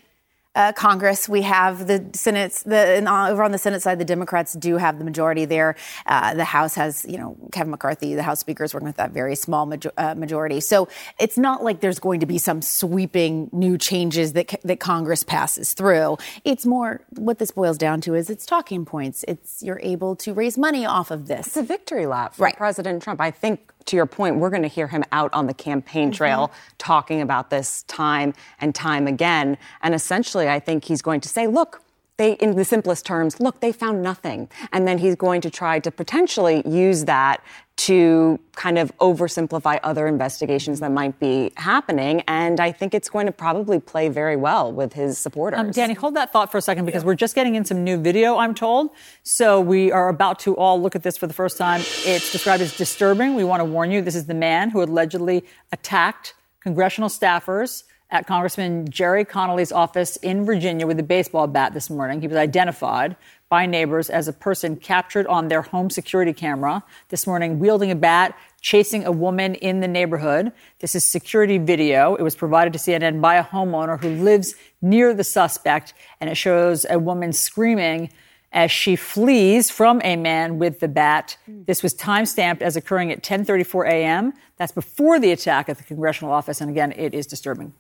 [0.55, 1.29] uh, Congress.
[1.29, 4.99] We have the Senate, the and over on the Senate side, the Democrats do have
[4.99, 5.77] the majority there.
[6.07, 9.13] Uh, the House has, you know, Kevin McCarthy, the House Speaker, is working with that
[9.13, 10.61] very small major, uh, majority.
[10.61, 10.89] So
[11.19, 15.73] it's not like there's going to be some sweeping new changes that that Congress passes
[15.73, 16.19] through.
[16.45, 19.25] It's more what this boils down to is it's talking points.
[19.29, 21.47] It's you're able to raise money off of this.
[21.49, 22.57] It's a victory lap for Right.
[22.57, 23.21] President Trump.
[23.21, 26.17] I think, to your point, we're going to hear him out on the campaign mm-hmm.
[26.17, 29.59] trail talking about this time and time again.
[29.83, 31.83] And essentially, I think he's going to say, look,
[32.17, 34.51] they, in the simplest terms, look, they found nothing.
[34.73, 37.43] And then he's going to try to potentially use that
[37.81, 42.23] to kind of oversimplify other investigations that might be happening.
[42.29, 45.59] And I think it's going to probably play very well with his supporters.
[45.61, 47.97] Um, Danny, hold that thought for a second because we're just getting in some new
[47.97, 48.91] video, I'm told.
[49.23, 51.81] So we are about to all look at this for the first time.
[52.05, 53.35] It's described as disturbing.
[53.35, 58.27] We want to warn you this is the man who allegedly attacked congressional staffers at
[58.27, 62.21] Congressman Jerry Connolly's office in Virginia with a baseball bat this morning.
[62.21, 63.17] He was identified
[63.51, 67.97] by neighbors as a person captured on their home security camera this morning, wielding a
[67.97, 70.53] bat, chasing a woman in the neighborhood.
[70.79, 72.15] This is security video.
[72.15, 76.37] It was provided to CNN by a homeowner who lives near the suspect, and it
[76.37, 78.11] shows a woman screaming
[78.53, 81.37] as she flees from a man with the bat.
[81.47, 84.33] This was time stamped as occurring at 10:34 a.m.
[84.59, 87.75] That's before the attack at the congressional office, and again, it is disturbing.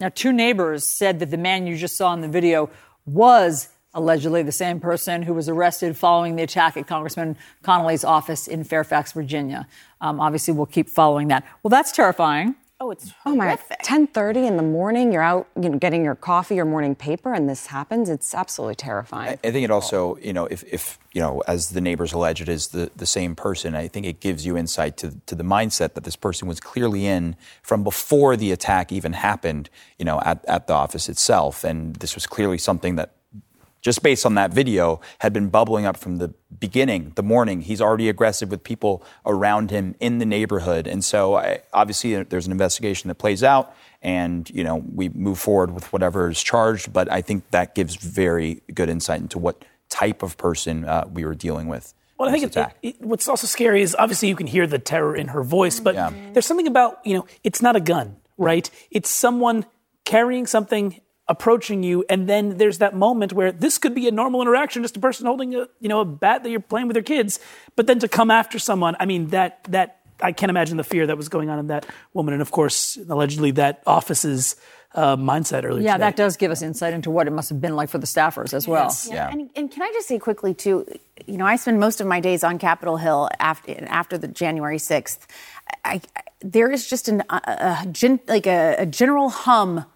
[0.00, 2.68] Now, two neighbors said that the man you just saw in the video
[3.06, 8.48] was allegedly the same person who was arrested following the attack at Congressman Connolly's office
[8.48, 9.68] in Fairfax, Virginia.
[10.00, 11.44] Um, obviously, we'll keep following that.
[11.62, 12.56] Well, that's terrifying.
[12.82, 13.56] Oh, it's Oh my!
[13.84, 17.32] Ten thirty in the morning, you're out, you know, getting your coffee your morning paper,
[17.32, 18.08] and this happens.
[18.08, 19.38] It's absolutely terrifying.
[19.44, 22.48] I think it also, you know, if, if you know, as the neighbors allege it
[22.48, 25.94] is the, the same person, I think it gives you insight to, to the mindset
[25.94, 30.44] that this person was clearly in from before the attack even happened, you know, at,
[30.48, 31.62] at the office itself.
[31.62, 33.14] And this was clearly something that
[33.82, 37.60] just based on that video, had been bubbling up from the beginning, the morning.
[37.62, 40.86] He's already aggressive with people around him in the neighborhood.
[40.86, 45.38] And so I, obviously there's an investigation that plays out and, you know, we move
[45.38, 46.92] forward with whatever is charged.
[46.92, 51.24] But I think that gives very good insight into what type of person uh, we
[51.24, 51.92] were dealing with.
[52.18, 55.16] Well, I think it, it, what's also scary is obviously you can hear the terror
[55.16, 55.96] in her voice, but
[56.32, 58.70] there's something about, you know, it's not a gun, right?
[58.92, 59.66] It's someone
[60.04, 61.00] carrying something
[61.32, 64.96] approaching you and then there's that moment where this could be a normal interaction just
[64.96, 67.40] a person holding a you know a bat that you're playing with your kids
[67.76, 69.88] but then to come after someone i mean that that
[70.20, 72.98] i can't imagine the fear that was going on in that woman and of course
[73.08, 74.56] allegedly that office's
[74.94, 76.04] uh, mindset earlier Yeah, today.
[76.06, 78.52] that does give us insight into what it must have been like for the staffers
[78.52, 78.94] as well.
[79.08, 79.30] Yeah.
[79.32, 80.84] And, and can I just say quickly, too,
[81.24, 84.76] you know, I spend most of my days on Capitol Hill after, after the January
[84.76, 85.20] 6th.
[85.82, 87.40] I, I, there is just an, a,
[87.80, 89.86] a, gen, like a, a general hum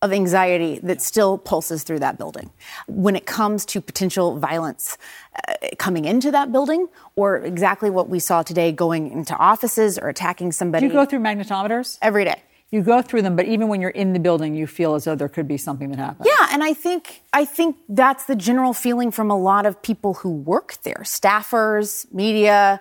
[0.00, 2.50] of anxiety that still pulses through that building
[2.86, 4.96] when it comes to potential violence
[5.48, 6.86] uh, coming into that building
[7.16, 10.86] or exactly what we saw today going into offices or attacking somebody.
[10.86, 11.98] Do you go through magnetometers?
[12.00, 12.42] Every day.
[12.70, 15.14] You go through them, but even when you're in the building, you feel as though
[15.14, 16.26] there could be something that happened.
[16.28, 20.12] Yeah, and I think I think that's the general feeling from a lot of people
[20.14, 22.78] who work there, staffers, media,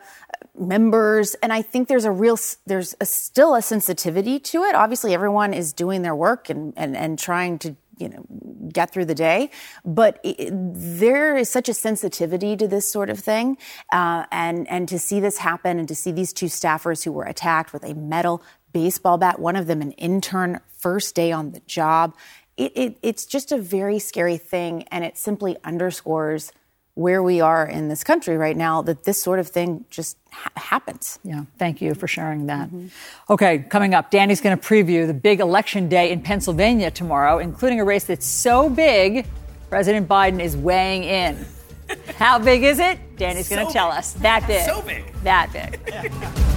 [0.59, 4.75] members, and I think there's a real there's a, still a sensitivity to it.
[4.75, 8.25] Obviously, everyone is doing their work and and, and trying to you know
[8.71, 9.49] get through the day,
[9.85, 13.57] but it, there is such a sensitivity to this sort of thing,
[13.91, 17.25] uh, and and to see this happen and to see these two staffers who were
[17.25, 18.41] attacked with a metal
[18.73, 22.15] baseball bat, one of them an intern, first day on the job.
[22.57, 26.51] It, it, it's just a very scary thing, and it simply underscores
[26.97, 30.49] where we are in this country right now that this sort of thing just ha-
[30.55, 31.19] happens.
[31.23, 32.69] Yeah, thank you for sharing that.
[33.29, 37.79] Okay, coming up, Danny's going to preview the big election day in Pennsylvania tomorrow, including
[37.79, 39.27] a race that's so big,
[39.69, 41.45] President Biden is weighing in.
[42.17, 42.99] How big is it?
[43.15, 44.13] Danny's going to tell us.
[44.13, 44.65] That big.
[44.65, 45.13] So big.
[45.21, 46.11] That big.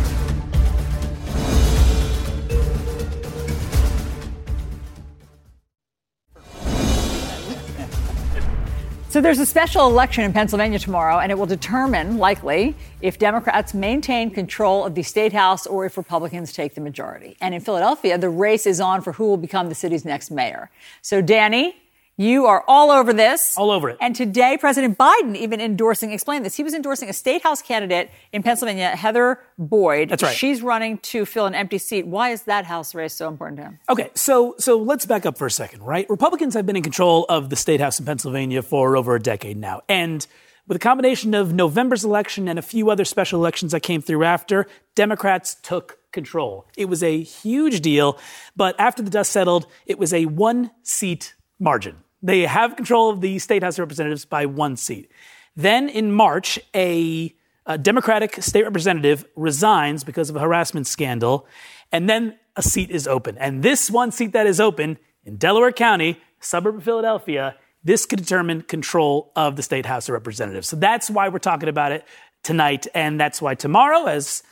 [9.11, 13.75] So there's a special election in Pennsylvania tomorrow, and it will determine, likely, if Democrats
[13.75, 17.37] maintain control of the state house or if Republicans take the majority.
[17.41, 20.71] And in Philadelphia, the race is on for who will become the city's next mayor.
[21.03, 21.80] So, Danny,
[22.21, 23.57] You are all over this.
[23.57, 23.97] All over it.
[23.99, 26.55] And today, President Biden even endorsing, explain this.
[26.55, 30.11] He was endorsing a state house candidate in Pennsylvania, Heather Boyd.
[30.11, 30.37] That's right.
[30.37, 32.07] She's running to fill an empty seat.
[32.07, 33.79] Why is that house race so important to him?
[33.89, 36.05] Okay, so so let's back up for a second, right?
[36.11, 39.57] Republicans have been in control of the state house in Pennsylvania for over a decade
[39.57, 40.27] now, and
[40.69, 44.25] with a combination of November's election and a few other special elections that came through
[44.25, 46.67] after, Democrats took control.
[46.77, 48.19] It was a huge deal,
[48.55, 51.97] but after the dust settled, it was a one-seat margin.
[52.23, 55.11] They have control of the state house of representatives by one seat.
[55.57, 57.35] Then in March, a,
[57.67, 61.47] a Democratic state representative resigns because of a harassment scandal,
[61.93, 63.39] and then a seat is open.
[63.39, 68.19] And this one seat that is open in Delaware County, suburb of Philadelphia, this could
[68.19, 70.69] determine control of the state house of representatives.
[70.69, 72.05] So that's why we're talking about it
[72.43, 74.43] tonight, and that's why tomorrow, as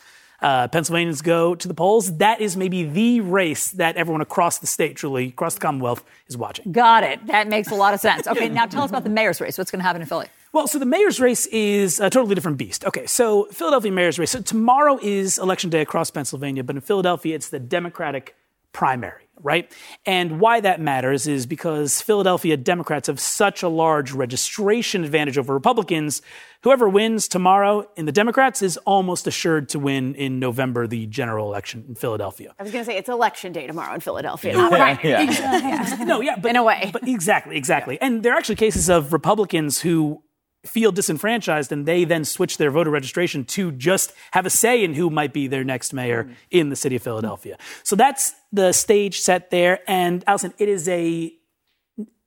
[0.41, 4.67] uh, Pennsylvanians go to the polls, that is maybe the race that everyone across the
[4.67, 6.71] state, truly across the Commonwealth, is watching.
[6.71, 7.25] Got it.
[7.27, 8.27] That makes a lot of sense.
[8.27, 9.57] Okay, now tell us about the mayor's race.
[9.57, 10.27] What's going to happen in Philly?
[10.51, 12.83] Well, so the mayor's race is a totally different beast.
[12.85, 14.31] Okay, so Philadelphia mayor's race.
[14.31, 18.35] So tomorrow is election day across Pennsylvania, but in Philadelphia, it's the Democratic
[18.71, 19.71] primary, right?
[20.05, 25.53] And why that matters is because Philadelphia Democrats have such a large registration advantage over
[25.53, 26.21] Republicans.
[26.63, 31.47] Whoever wins tomorrow in the Democrats is almost assured to win in November the general
[31.47, 32.53] election in Philadelphia.
[32.59, 34.53] I was going to say it's election day tomorrow in Philadelphia.
[34.55, 34.69] Yeah.
[34.69, 35.03] Right.
[35.03, 35.21] Yeah.
[35.23, 36.05] Exactly.
[36.05, 37.99] no, yeah, but in a way, but exactly, exactly.
[38.01, 40.21] And there are actually cases of Republicans who
[40.65, 44.93] feel disenfranchised and they then switch their voter registration to just have a say in
[44.93, 46.33] who might be their next mayor Mm.
[46.51, 47.57] in the city of Philadelphia.
[47.83, 49.79] So that's the stage set there.
[49.87, 51.33] And Alisyn, it is a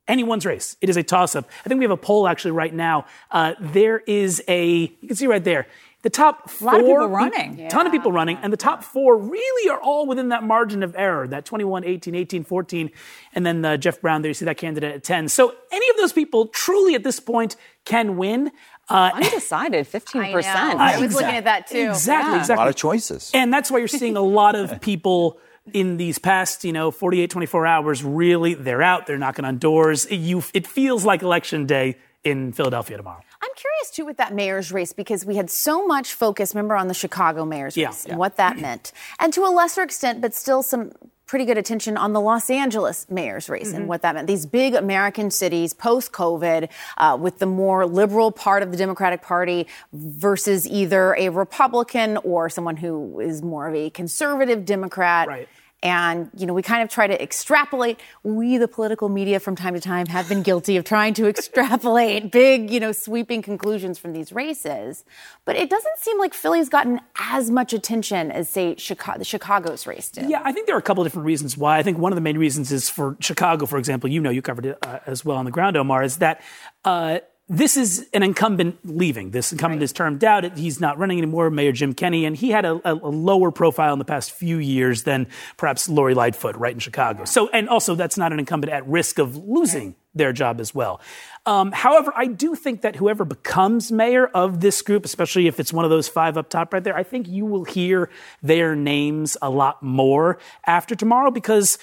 [0.07, 0.75] anyone's race.
[0.81, 1.49] It is a toss up.
[1.65, 3.05] I think we have a poll actually right now.
[3.31, 5.65] Uh, there is a, you can see right there,
[6.01, 6.73] the top four.
[6.73, 7.69] lot of people running.
[7.69, 8.37] ton of people running.
[8.41, 12.15] And the top four really are all within that margin of error, that 21, 18,
[12.15, 12.91] 18, 14.
[13.33, 15.29] And then uh, Jeff Brown there, you see that candidate at 10.
[15.29, 17.55] So any of those people truly at this point
[17.85, 18.51] can win.
[18.89, 20.43] Uh, Undecided, 15%.
[20.43, 21.77] I was looking at that too.
[21.91, 22.39] Exactly, Yeah.
[22.39, 22.55] exactly.
[22.61, 23.31] A lot of choices.
[23.33, 25.39] And that's why you're seeing a lot of people
[25.71, 30.05] in these past, you know, 48, 24 hours, really, they're out, they're knocking on doors.
[30.05, 33.21] It, you, it feels like election day in Philadelphia tomorrow.
[33.41, 36.87] I'm curious too with that mayor's race because we had so much focus, remember, on
[36.87, 37.87] the Chicago mayor's Yeah.
[37.87, 38.91] race and what that meant.
[39.19, 40.91] And to a lesser extent, but still some
[41.25, 43.83] pretty good attention on the Los Angeles mayor's race and Mm-hmm.
[43.83, 43.87] Mhm.
[43.87, 44.27] what that meant.
[44.27, 49.21] These big American cities post COVID, uh, with the more liberal part of the Democratic
[49.21, 55.27] Party versus either a Republican or someone who is more of a conservative Democrat.
[55.27, 55.47] Right.
[55.83, 57.99] And, you know, we kind of try to extrapolate.
[58.23, 62.31] We, the political media, from time to time have been guilty of trying to extrapolate
[62.31, 65.03] big, you know, sweeping conclusions from these races.
[65.43, 69.85] But it doesn't seem like Philly's gotten as much attention as, say, Chicago, the Chicago's
[69.85, 70.29] race did.
[70.29, 71.77] Yeah, I think there are a couple of different reasons why.
[71.77, 74.41] I think one of the main reasons is for Chicago, for example, you know, you
[74.41, 76.41] covered it uh, as well on the ground, Omar, is that
[76.85, 77.19] uh,
[77.49, 79.31] this is an incumbent leaving.
[79.31, 80.57] This incumbent is termed out.
[80.57, 83.91] He's not running anymore, Mayor Jim Kenney, and he had a, a, a lower profile
[83.91, 85.27] in the past few years than
[85.57, 87.25] perhaps Lori Lightfoot, right in Chicago.
[87.25, 91.01] So, and also that's not an incumbent at risk of losing their job as well.
[91.45, 95.73] Um, however, I do think that whoever becomes mayor of this group, especially if it's
[95.73, 98.09] one of those five up top right there, I think you will hear
[98.41, 101.77] their names a lot more after tomorrow because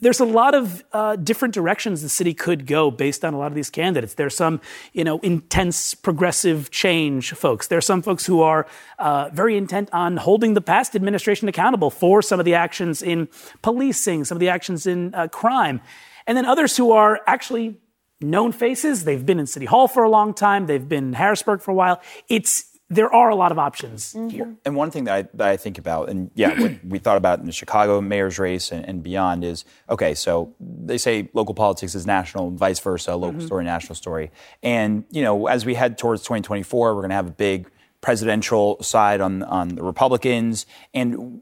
[0.00, 3.46] there's a lot of uh, different directions the city could go based on a lot
[3.46, 4.14] of these candidates.
[4.14, 4.60] There's some,
[4.92, 7.68] you know, intense progressive change folks.
[7.68, 8.66] There are some folks who are
[8.98, 13.28] uh, very intent on holding the past administration accountable for some of the actions in
[13.62, 15.80] policing, some of the actions in uh, crime,
[16.26, 17.80] and then others who are actually
[18.20, 19.04] known faces.
[19.04, 20.66] They've been in City Hall for a long time.
[20.66, 22.02] They've been in Harrisburg for a while.
[22.28, 24.54] It's there are a lot of options here.
[24.64, 27.40] And one thing that I, that I think about, and yeah, what we thought about
[27.40, 31.94] in the Chicago mayor's race and, and beyond is okay, so they say local politics
[31.96, 33.46] is national, vice versa, local Mhm.
[33.46, 34.30] story, national story.
[34.62, 37.68] And, you know, as we head towards 2024, we're going to have a big
[38.00, 40.64] presidential side on, on the Republicans.
[40.94, 41.40] And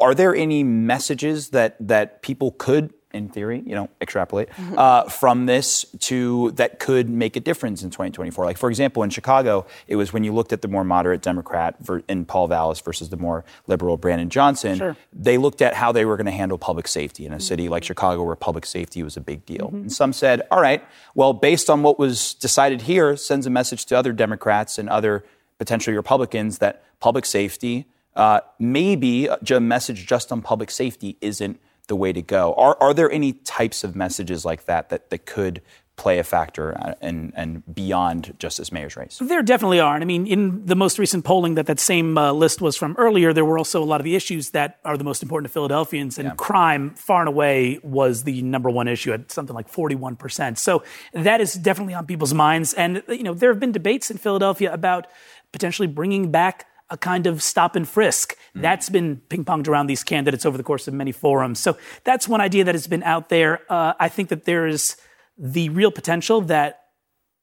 [0.00, 5.46] are there any messages that, that people could, in theory, you know, extrapolate uh, from
[5.46, 8.44] this to that could make a difference in 2024?
[8.44, 11.76] Like, for example, in Chicago, it was when you looked at the more moderate Democrat
[11.80, 14.96] ver- in Paul Vallas versus the more liberal Brandon Johnson, Sure.
[15.12, 17.84] they looked at how they were going to handle public safety in a city like
[17.84, 19.68] Chicago where public safety was a big deal.
[19.68, 19.82] Mhm.
[19.82, 20.82] And some said, all right,
[21.14, 25.24] well, based on what was decided here, sends a message to other Democrats and other
[25.58, 27.86] potentially Republicans that public safety,
[28.16, 31.58] uh, maybe a message just on public safety isn't
[31.92, 32.54] the way to go.
[32.54, 35.60] Are, are there any types of messages like that that, that could
[35.96, 39.18] play a factor uh, and, and beyond just this mayor's race.
[39.20, 39.94] There definitely are.
[39.94, 42.96] And I mean, in the most recent polling that that same uh, list was from
[42.98, 45.52] earlier, there were also a lot of the issues that are the most important to
[45.52, 46.18] Philadelphians.
[46.18, 50.56] And crime, far and away, was the number one issue at something like 41%.
[50.58, 50.82] So
[51.12, 52.72] that is definitely on people's minds.
[52.72, 55.06] And, you know, there have been debates in Philadelphia about
[55.52, 58.36] potentially bringing back a kind of stop and frisk.
[58.54, 61.58] That's been ping ponged around these candidates over the course of many forums.
[61.58, 63.60] So that's one idea that has been out there.
[63.68, 64.96] Uh, I think that there is
[65.38, 66.80] the real potential that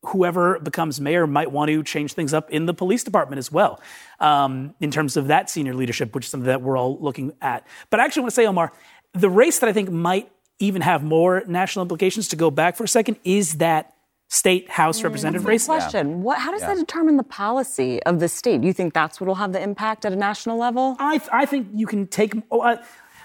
[0.04, 3.82] whoever becomes mayor might want to change things up in the police department as well,
[4.20, 7.68] um, in terms of that senior leadership, which is something that we're all looking at.
[7.90, 8.72] But I actually want to say, Omar,
[9.14, 12.84] the race that I think might even have more national implications to go back for
[12.84, 13.96] a second is that
[14.30, 15.84] state House mm, representative That's my race.
[15.84, 16.22] question.
[16.22, 16.70] What, how does Yeah.
[16.76, 18.62] that determine the policy of the state?
[18.62, 20.96] Do you think that's what will have the impact at a national level?
[21.00, 22.34] I, I think you can take.
[22.52, 22.78] Oh, I,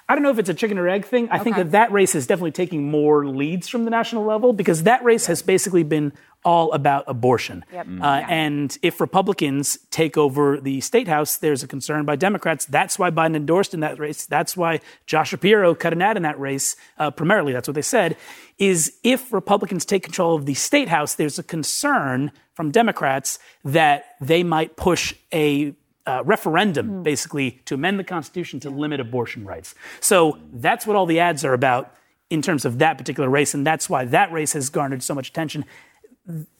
[0.09, 1.28] I don't know if it's a chicken or egg thing.
[1.30, 4.82] I think that that race is definitely taking more leads from the national level because
[4.82, 6.12] that race has basically been
[6.44, 7.64] all about abortion.
[7.72, 7.86] Yep.
[8.02, 12.66] Uh, And if Republicans take over the state house, there's a concern by Democrats.
[12.66, 14.26] That's why Biden endorsed in that race.
[14.26, 16.76] That's why Josh Shapiro cut an ad in that race.
[16.98, 18.18] Uh, primarily, that's what they said.
[18.59, 24.16] Is if Republicans take control of the state house, there's a concern from Democrats that
[24.20, 25.74] they might push a
[26.07, 27.02] uh, referendum, hmm.
[27.02, 29.74] basically, to amend the Constitution to limit abortion rights.
[30.00, 31.94] So that's what all the ads are about
[32.30, 35.28] in terms of that particular race, and that's why that race has garnered so much
[35.28, 35.64] attention.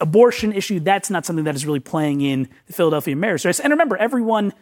[0.01, 3.61] Abortion issue, that's not something that is really playing in the Philadelphia mayor's race.
[3.61, 4.53] And remember, everyone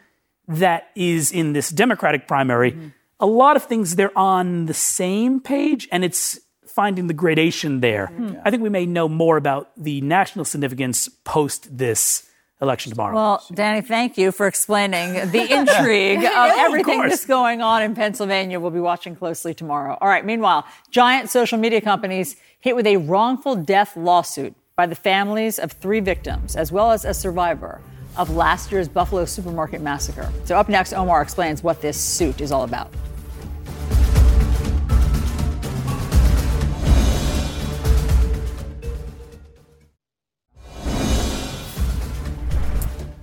[0.49, 2.89] that is in this Democratic primary, hmm.
[3.21, 8.07] a lot of things they're on the same page, and it's finding the gradation there.
[8.07, 8.35] Hmm.
[8.45, 12.29] I think we may know more about the national significance post this
[12.63, 13.15] election tomorrow.
[13.15, 17.11] Well, Danny, thank you for explaining the intrigue of Yeah, of everything course.
[17.11, 18.59] that's going on in Pennsylvania.
[18.61, 19.99] We'll be watching closely tomorrow.
[20.01, 24.95] All right, meanwhile, giant social media companies hit with a wrongful death lawsuit by the
[24.95, 27.81] families of three victims, as well as a survivor
[28.17, 30.31] of last year's Buffalo supermarket massacre.
[30.45, 32.91] So, up next, Omar explains what this suit is all about.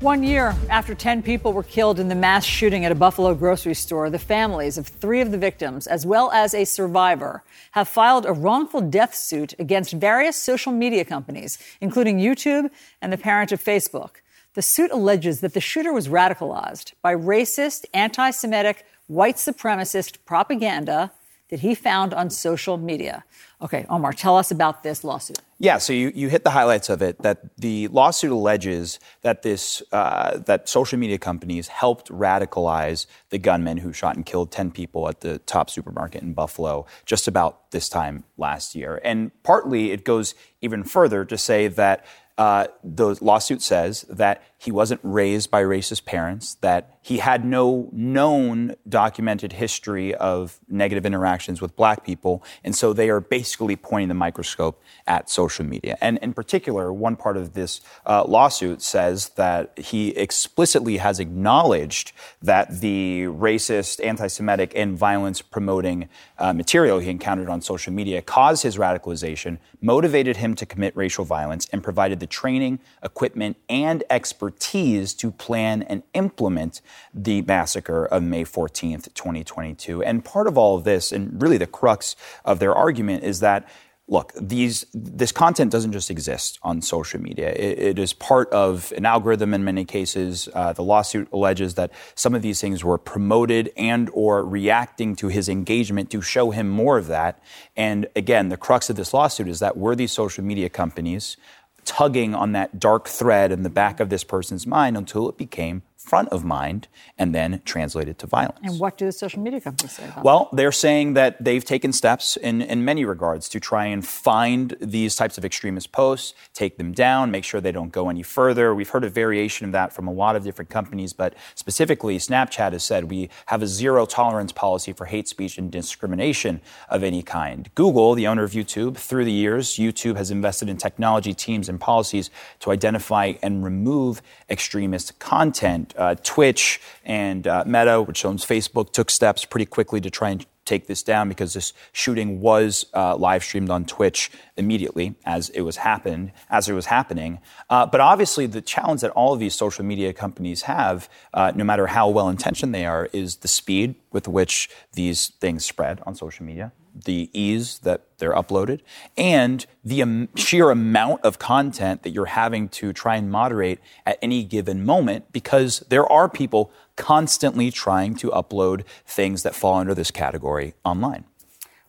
[0.02, 3.74] One year after 10 people were killed in the mass shooting at a Buffalo grocery
[3.74, 8.26] store, the families of three of the victims, as well as a survivor, have filed
[8.26, 12.70] a wrongful death suit against various social media companies, including YouTube
[13.02, 14.22] and the parent of Facebook.
[14.54, 21.12] The suit alleges that the shooter was radicalized by racist, anti Semitic, white supremacist propaganda
[21.50, 23.26] that he found on social media.
[23.62, 25.40] Okay, Omar, tell us about this lawsuit.
[25.58, 27.22] Yeah, so you, you hit the highlights of it.
[27.22, 33.78] That the lawsuit alleges that this uh, that social media companies helped radicalize the gunman
[33.78, 37.90] who shot and killed ten people at the Tops supermarket in Buffalo just about this
[37.90, 39.02] time last year.
[39.04, 42.06] And partly it goes even further to say that
[42.38, 47.90] uh, the lawsuit says that he wasn't raised by racist parents, that he had no
[47.94, 52.44] known documented history of negative interactions with black people.
[52.62, 55.98] And so they are basically pointing the microscope at social media.
[56.02, 62.12] And in particular, one part of this uh, lawsuit says that he explicitly has acknowledged
[62.42, 68.22] that the racist, anti Semitic, and violence promoting uh, material he encountered on social media
[68.22, 74.04] caused his radicalization, motivated him to commit racial violence, and provided the training, equipment, and
[74.10, 76.82] expertise to plan and implement
[77.14, 80.04] the massacre of May 14th, 2022.
[80.04, 83.68] And part of all of this, and really the crux of their argument, is that
[84.10, 87.50] look, these this content doesn't just exist on social media.
[87.52, 90.50] It, it is part of an algorithm in many cases.
[90.54, 95.28] Uh, the lawsuit alleges that some of these things were promoted and or reacting to
[95.28, 97.42] his engagement to show him more of that.
[97.78, 101.38] And again, the crux of this lawsuit is that were these social media companies
[101.86, 105.82] tugging on that dark thread in the back of this person's mind until it became
[106.00, 106.88] front of mind
[107.18, 108.60] and then translated to violence.
[108.64, 111.92] And what do the social media companies say about Well, they're saying that they've taken
[111.92, 116.78] steps in, in many regards to try and find these types of extremist posts, take
[116.78, 118.74] them down, make sure they don't go any further.
[118.74, 122.72] We've heard a variation of that from a lot of different companies, but specifically, Snapchat
[122.72, 127.22] has said we have a zero tolerance policy for hate speech and discrimination of any
[127.22, 127.70] kind.
[127.76, 131.80] Google, the owner of YouTube, through the years, YouTube has invested in technology teams and
[131.80, 132.32] policies
[132.62, 135.89] to identify and remove extremist content.
[135.98, 140.46] Uh, Twitch and uh, Meta, which owns Facebook, took steps pretty quickly to try and
[140.70, 145.62] take this down because this shooting was uh, live streamed on Twitch immediately as it
[145.62, 147.40] was happened as it was happening.
[147.70, 151.64] Uh, but obviously, the challenge that all of these social media companies have, uh, no
[151.64, 156.14] matter how well intentioned they are, is the speed with which these things spread on
[156.14, 156.72] social media.
[157.06, 158.82] The ease that they're uploaded
[159.18, 164.18] and the um, sheer amount of content that you're having to try and moderate at
[164.22, 169.94] any given moment because there are people constantly trying to upload things that fall under
[169.94, 171.24] this category online.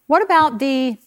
[0.06, 0.98] What about the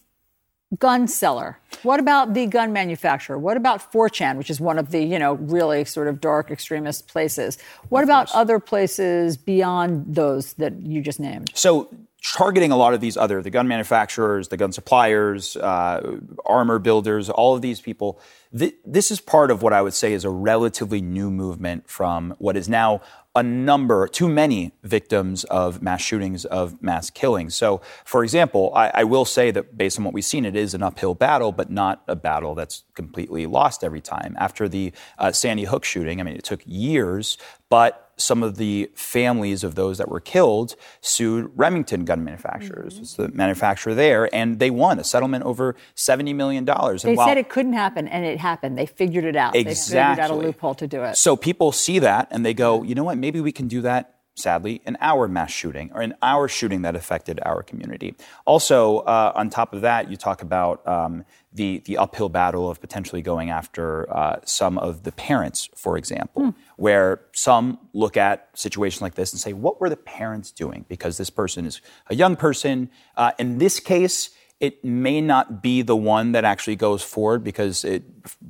[0.78, 1.58] gun seller?
[1.82, 3.38] What about the gun manufacturer?
[3.38, 7.08] What about 4chan, which is one of the, you know, really sort of dark extremist
[7.08, 7.58] places?
[7.88, 11.50] What about other places beyond those that you just named?
[11.54, 11.88] So
[12.32, 16.16] targeting a lot of these other the gun manufacturers the gun suppliers uh,
[16.46, 18.18] armor builders all of these people.
[18.56, 22.34] Th- this is part of what i would say is a relatively new movement from
[22.38, 23.02] what is now
[23.36, 27.54] a number too many victims of mass shootings of mass killings.
[27.54, 30.72] So for example I, I will say that based on what we've seen it is
[30.72, 34.34] an uphill battle but not a battle that's completely lost every time.
[34.38, 37.36] After the uh, sandy hook shooting i mean it took years
[37.68, 43.14] but some of the families of those that were killed sued Remington gun manufacturers, it's
[43.14, 46.68] the manufacturer there, and they won a settlement over $70 million.
[46.68, 48.78] And They while- said it couldn't happen, and it happened.
[48.78, 49.56] They figured it out.
[49.56, 49.94] Exactly.
[49.94, 51.16] They figured out a loophole to do it.
[51.16, 54.14] So people see that and they go, you know what, maybe we can do that,
[54.36, 58.14] sadly, in our mass shooting or in our shooting that affected our community.
[58.46, 62.80] Also, uh, on top of that, you talk about um, the, the uphill battle of
[62.80, 69.02] potentially going after uh, some of the parents, for example, where some look at situations
[69.02, 70.84] like this and say, what were the parents doing?
[70.88, 72.90] Because this person is a young person.
[73.16, 77.84] Uh, in this case, it may not be the one that actually goes forward because
[77.84, 78.04] it,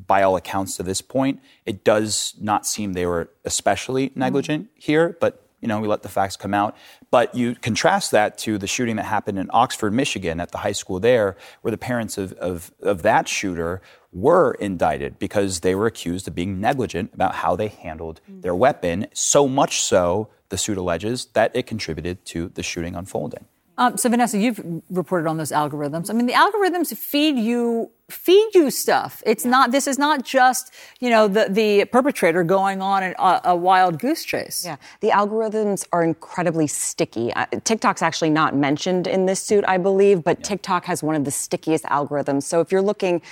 [0.07, 5.17] by all accounts to this point, it does not seem they were especially negligent here,
[5.21, 6.77] but you know, we let the facts come out.
[7.11, 10.73] But you contrast that to the shooting that happened in Oxford, Michigan, at the high
[10.73, 13.81] school there, where the parents of, of, of that shooter
[14.13, 19.07] were indicted because they were accused of being negligent about how they handled their weapon,
[19.15, 23.47] so much so, the suit alleges, that it contributed to the shooting unfolding.
[23.79, 24.61] Um, so Vanessa, you've
[24.91, 26.11] reported on those algorithms.
[26.11, 29.23] I mean, the algorithms feed you feed you stuff.
[29.25, 29.73] It's not.
[29.73, 33.99] This is not just you know the the perpetrator going on an, a, a wild
[33.99, 34.63] goose chase.
[34.65, 37.33] Yeah, the algorithms are incredibly sticky.
[37.33, 41.25] Uh, TikTok's actually not mentioned in this suit, I believe, but TikTok has one of
[41.25, 42.43] the stickiest algorithms.
[42.45, 43.23] So if you're looking,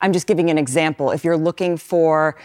[0.00, 1.10] I'm just giving an example.
[1.10, 2.36] If you're looking for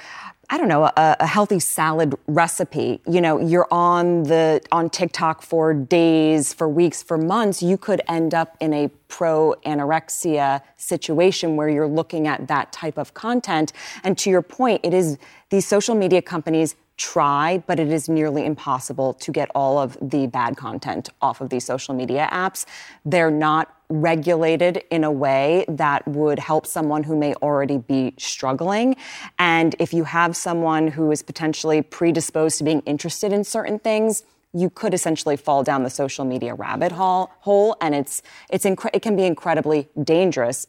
[0.49, 3.01] I don't know, a, a healthy salad recipe.
[3.07, 7.63] You know, you're on the on TikTok for days, for weeks, for months.
[7.63, 12.97] You could end up in a pro anorexia situation where you're looking at that type
[12.97, 13.73] of content.
[14.03, 15.17] And to your point, it is
[15.49, 20.27] these social media companies try, but it is nearly impossible to get all of the
[20.27, 22.65] bad content off of these social media apps.
[23.03, 28.95] They're not regulated in a way that would help someone who may already be struggling.
[29.37, 34.23] And if you have someone who is potentially predisposed to being interested in certain things,
[34.53, 39.01] you could essentially fall down the social media rabbit hole, and it's, it's incre- it
[39.01, 40.65] can be incredibly dangerous.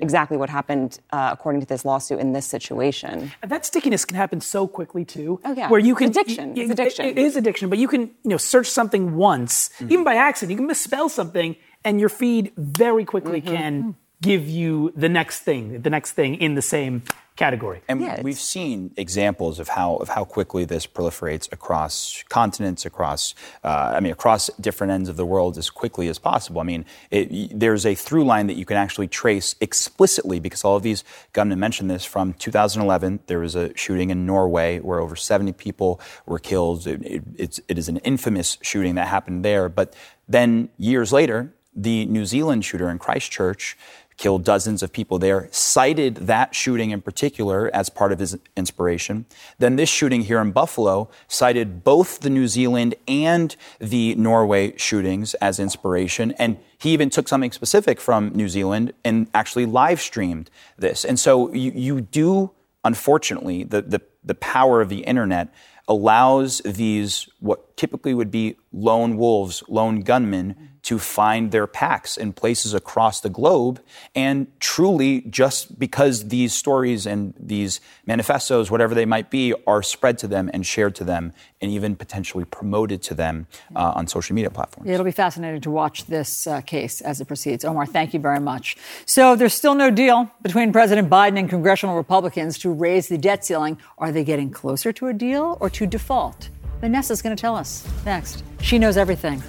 [0.00, 3.30] Exactly what happened, uh, according to this lawsuit, in this situation.
[3.42, 5.40] And that stickiness can happen so quickly too.
[5.44, 5.68] Oh, yeah.
[5.68, 6.48] Where you can Addiction.
[6.54, 7.06] y- It's addiction.
[7.06, 9.92] It is addiction, but you can you know search something once, Mm-hmm.
[9.92, 10.50] even by accident.
[10.50, 13.54] You can misspell something, and your feed very quickly Mm-hmm.
[13.54, 17.02] can give you the next thing, the next thing in the same
[17.36, 17.82] category.
[17.88, 23.92] And we've seen examples of how of how quickly this proliferates across continents, across uh,
[23.96, 26.60] I mean across different ends of the world as quickly as possible.
[26.60, 30.76] I mean, it, there's a through line that you can actually trace explicitly because all
[30.76, 33.20] of these gunmen mentioned this from 2011.
[33.26, 36.86] There was a shooting in Norway where over 70 people were killed.
[36.86, 39.68] It, it, it's, it is an infamous shooting that happened there.
[39.68, 39.94] But
[40.28, 43.76] then years later, the New Zealand shooter in Christchurch
[44.16, 49.26] killed dozens of people there, cited that shooting in particular as part of his inspiration.
[49.58, 55.34] Then this shooting here in Buffalo cited both the New Zealand and the Norway shootings
[55.34, 56.32] as inspiration.
[56.32, 61.04] And he even took something specific from New Zealand and actually live streamed this.
[61.04, 62.52] And so you, you do,
[62.84, 65.52] unfortunately, the, the, the power of the internet
[65.88, 72.32] allows these, what typically would be lone wolves, lone gunmen, to find their packs in
[72.32, 73.80] places across the globe.
[74.14, 80.18] And truly, just because these stories and these manifestos, whatever they might be, are spread
[80.18, 81.32] to them and shared to them
[81.62, 84.90] and even potentially promoted to them uh, on social media platforms.
[84.90, 87.64] It'll be fascinating to watch this uh, case as it proceeds.
[87.64, 88.76] Omar, thank you very much.
[89.06, 93.42] So there's still no deal between President Biden and congressional Republicans to raise the debt
[93.42, 93.78] ceiling.
[93.96, 96.50] Are they getting closer to a deal or to default?
[96.82, 98.44] Vanessa's going to tell us next.
[98.60, 99.42] She knows everything.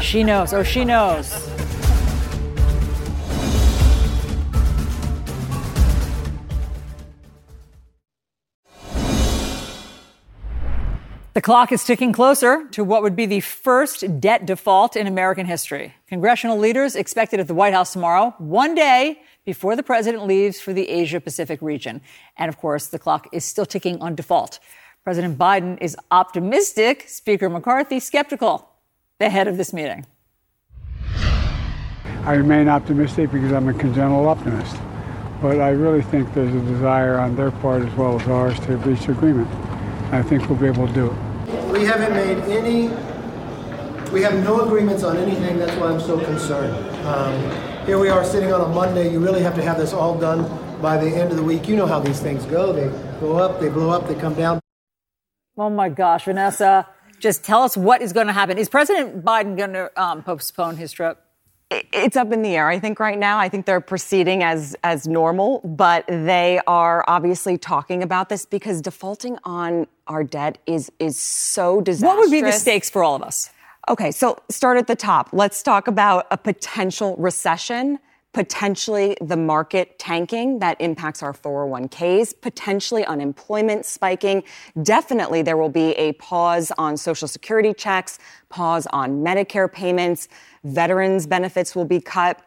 [0.00, 0.52] She knows.
[0.52, 1.48] Oh, she knows.
[11.38, 15.46] The clock is ticking closer to what would be the first debt default in American
[15.46, 15.94] history.
[16.08, 20.72] Congressional leaders expected at the White House tomorrow, one day before the president leaves for
[20.72, 22.00] the Asia Pacific region.
[22.36, 24.58] And of course, the clock is still ticking on default.
[25.04, 28.67] President Biden is optimistic, Speaker McCarthy skeptical
[29.20, 30.06] ahead of this meeting.
[32.24, 34.76] I remain optimistic because I'm a congenital optimist.
[35.40, 38.76] But I really think there's a desire on their part as well as ours to
[38.78, 39.48] reach agreement.
[40.12, 41.72] I think we'll be able to do it.
[41.72, 42.88] We haven't made any,
[44.12, 45.58] we have no agreements on anything.
[45.58, 46.74] That's why I'm so concerned.
[47.06, 49.10] Um, here we are sitting on a Monday.
[49.10, 50.42] You really have to have this all done
[50.82, 51.68] by the end of the week.
[51.68, 52.72] You know how these things go.
[52.72, 52.88] They
[53.20, 54.60] go up, they blow up, they come down.
[55.56, 56.86] Oh my gosh, Vanessa,
[57.20, 58.58] just tell us what is going to happen.
[58.58, 61.22] Is President Biden going to um, postpone his trip?
[61.70, 63.38] It's up in the air, I think, right now.
[63.38, 68.80] I think they're proceeding as as normal, but they are obviously talking about this because
[68.80, 72.08] defaulting on our debt is is so disastrous.
[72.08, 73.50] What would be the stakes for all of us?
[73.86, 75.28] Okay, so start at the top.
[75.32, 77.98] Let's talk about a potential recession,
[78.32, 84.44] potentially the market tanking that impacts our 401ks, potentially unemployment spiking.
[84.82, 88.18] Definitely there will be a pause on Social Security checks,
[88.48, 90.28] pause on Medicare payments,
[90.64, 92.40] veterans benefits will be cut.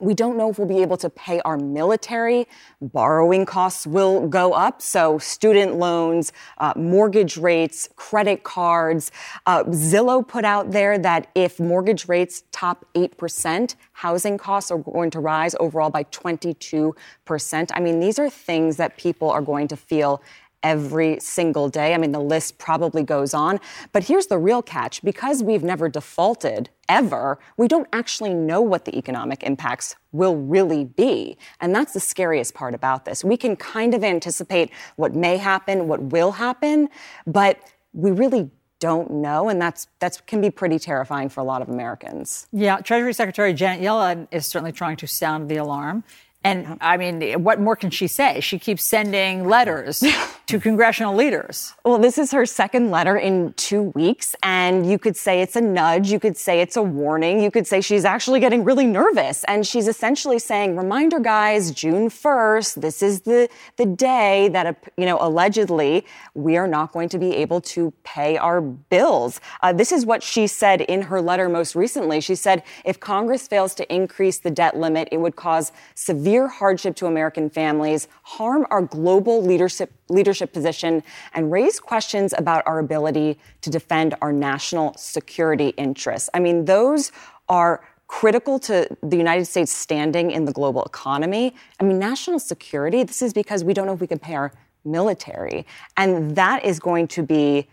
[0.00, 2.48] We don't know if we'll be able to pay our military.
[2.80, 4.82] Borrowing costs will go up.
[4.82, 9.12] So, student loans, uh, mortgage rates, credit cards.
[9.46, 15.10] Uh, Zillow put out there that if mortgage rates top 8%, housing costs are going
[15.10, 17.70] to rise overall by 22%.
[17.72, 20.20] I mean, these are things that people are going to feel
[20.64, 21.94] every single day.
[21.94, 23.60] I mean, the list probably goes on.
[23.92, 28.84] But here's the real catch because we've never defaulted ever, we don't actually know what
[28.84, 31.36] the economic impacts will really be.
[31.60, 33.24] And that's the scariest part about this.
[33.24, 36.88] We can kind of anticipate what may happen, what will happen,
[37.26, 37.58] but
[37.92, 38.50] we really
[38.80, 42.46] don't know and that's that's can be pretty terrifying for a lot of Americans.
[42.52, 46.04] Yeah, Treasury Secretary Janet Yellen is certainly trying to sound the alarm.
[46.44, 48.40] And I mean, what more can she say?
[48.40, 50.04] She keeps sending letters
[50.46, 51.72] to congressional leaders.
[51.86, 55.62] Well, this is her second letter in two weeks, and you could say it's a
[55.62, 56.12] nudge.
[56.12, 57.42] You could say it's a warning.
[57.42, 62.10] You could say she's actually getting really nervous, and she's essentially saying, "Reminder, guys, June
[62.10, 62.82] first.
[62.82, 63.48] This is the
[63.78, 66.04] the day that you know allegedly
[66.34, 70.22] we are not going to be able to pay our bills." Uh, this is what
[70.22, 72.20] she said in her letter most recently.
[72.20, 76.96] She said, "If Congress fails to increase the debt limit, it would cause severe." Hardship
[76.96, 81.02] to American families, harm our global leadership, leadership position,
[81.32, 86.28] and raise questions about our ability to defend our national security interests.
[86.34, 87.12] I mean, those
[87.48, 91.54] are critical to the United States standing in the global economy.
[91.80, 94.52] I mean, national security, this is because we don't know if we can pay our
[94.84, 95.66] military.
[95.96, 97.68] And that is going to be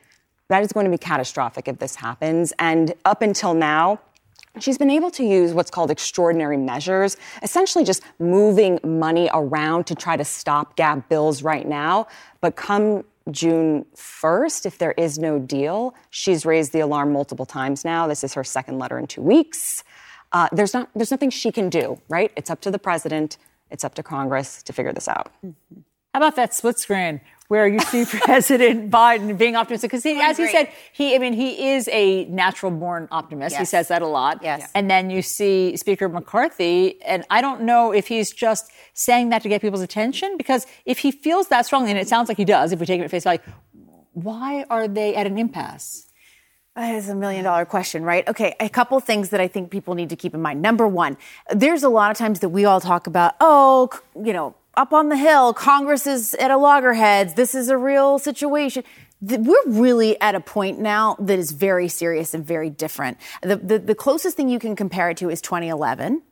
[0.48, 2.52] that is going to be catastrophic if this happens.
[2.60, 4.02] And up until now,
[4.60, 9.96] She's been able to use what's called extraordinary measures, essentially just moving money around to
[9.96, 12.08] try to stop gap bills right now.
[12.42, 17.86] But come June 1st, if there is no deal, she's raised the alarm multiple times
[17.86, 18.08] now.
[18.08, 19.84] This is her second letter in two weeks.
[20.34, 22.32] Uh, there's not there's nothing she can do, right?
[22.36, 23.38] It's up to the president,
[23.70, 25.32] it's up to Congress to figure this out.
[25.44, 27.22] How about that split screen
[27.52, 29.92] where you see President Biden being optimistic?
[29.92, 33.58] Because as he said, he I mean he is a natural born optimist.
[33.58, 34.40] He says that a lot.
[34.42, 34.72] Yes.
[34.74, 39.42] And then you see Speaker McCarthy, and I don't know if he's just saying that
[39.44, 42.46] to get people's attention because if he feels that strongly, and it sounds like he
[42.46, 43.42] does, if we take it at face value,
[44.14, 46.08] why are they at an impasse?
[46.78, 48.26] That is a million dollar question, right?
[48.30, 50.62] Okay, a couple things that I think people need to keep in mind.
[50.62, 51.18] Number one,
[51.54, 55.10] there's a lot of times that we all talk about, oh, you know, up on
[55.10, 57.34] the hill, Congress is at a loggerheads.
[57.34, 58.84] This is a real situation.
[59.22, 63.18] We're really at a point now that is very serious and very different.
[63.42, 66.24] The, the, the closest thing you can compare it to is 2011.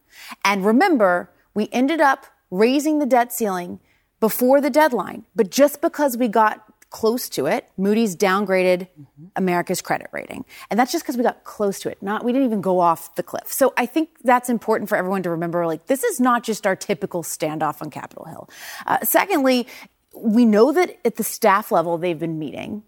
[0.44, 3.80] And remember, we ended up raising the debt ceiling
[4.20, 5.26] before the deadline.
[5.36, 8.88] But just because we got close to it, Moody's downgraded
[9.36, 10.46] America's credit rating.
[10.70, 12.02] And that's just because we got close to it.
[12.02, 13.52] Not we didn't even go off the cliff.
[13.52, 16.76] So I think that's important for everyone to remember like this is not just our
[16.76, 18.50] typical standoff on Capitol Hill.
[18.88, 19.68] Uh, secondly,
[20.16, 22.84] we know that at the staff level they've been meeting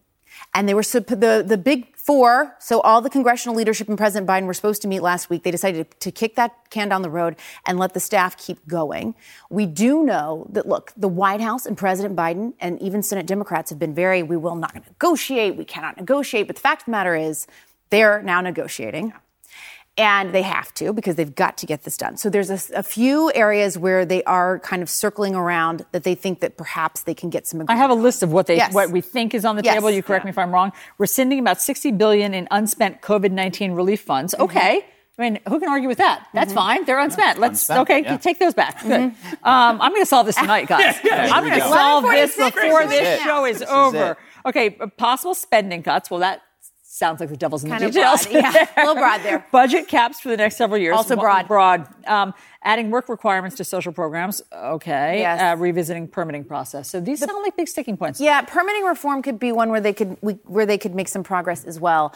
[0.53, 2.55] and they were the the big four.
[2.59, 5.43] So all the congressional leadership and President Biden were supposed to meet last week.
[5.43, 7.35] They decided to kick that can down the road
[7.65, 9.13] and let the staff keep going.
[9.49, 13.69] We do know that look, the White House and President Biden and even Senate Democrats
[13.69, 14.23] have been very.
[14.23, 15.55] We will not negotiate.
[15.55, 16.47] We cannot negotiate.
[16.47, 17.47] But the fact of the matter is,
[17.91, 19.13] they're now negotiating.
[19.97, 22.15] And they have to because they've got to get this done.
[22.15, 26.39] So there's a few areas where they are kind of circling around that they think
[26.39, 27.63] that perhaps they can get some.
[27.67, 28.73] I have a list of what they Yes.
[28.73, 29.75] what we think is on the Yes.
[29.75, 29.91] table.
[29.91, 30.71] You correct me if I'm wrong.
[30.97, 34.33] We're sending about 60 billion in unspent COVID-19 relief funds.
[34.33, 34.43] Mm-hmm.
[34.43, 34.85] Okay.
[35.19, 36.25] I mean, who can argue with that?
[36.33, 36.85] That's fine.
[36.85, 37.37] They're unspent.
[37.37, 38.17] Let's Unspent, okay, yeah.
[38.17, 38.81] take those back.
[38.81, 38.89] Good.
[38.89, 39.13] Mhm.
[39.43, 40.95] Um, I'm going to solve this tonight, guys.
[41.03, 41.33] Yeah, yeah.
[41.33, 41.75] I'm going to Here we go.
[41.75, 44.11] solve this before is this show is This is over.
[44.11, 44.17] it.
[44.47, 46.09] Okay, possible spending cuts.
[46.09, 46.41] Well, that
[46.91, 48.25] sounds like the devil's in Kind the details.
[48.25, 48.67] broad, yeah.
[48.75, 49.45] A little broad there.
[49.51, 50.95] Budget caps for the next several years.
[50.95, 51.47] Also broad.
[51.47, 51.87] Broad.
[52.05, 54.41] Um, adding work requirements to social programs.
[54.53, 55.19] Okay.
[55.19, 55.41] Yes.
[55.41, 56.89] Uh, revisiting permitting process.
[56.89, 58.19] So these sound like big sticking points.
[58.19, 61.23] Yeah, permitting reform could be one where they could we, where they could make some
[61.23, 62.13] progress as well.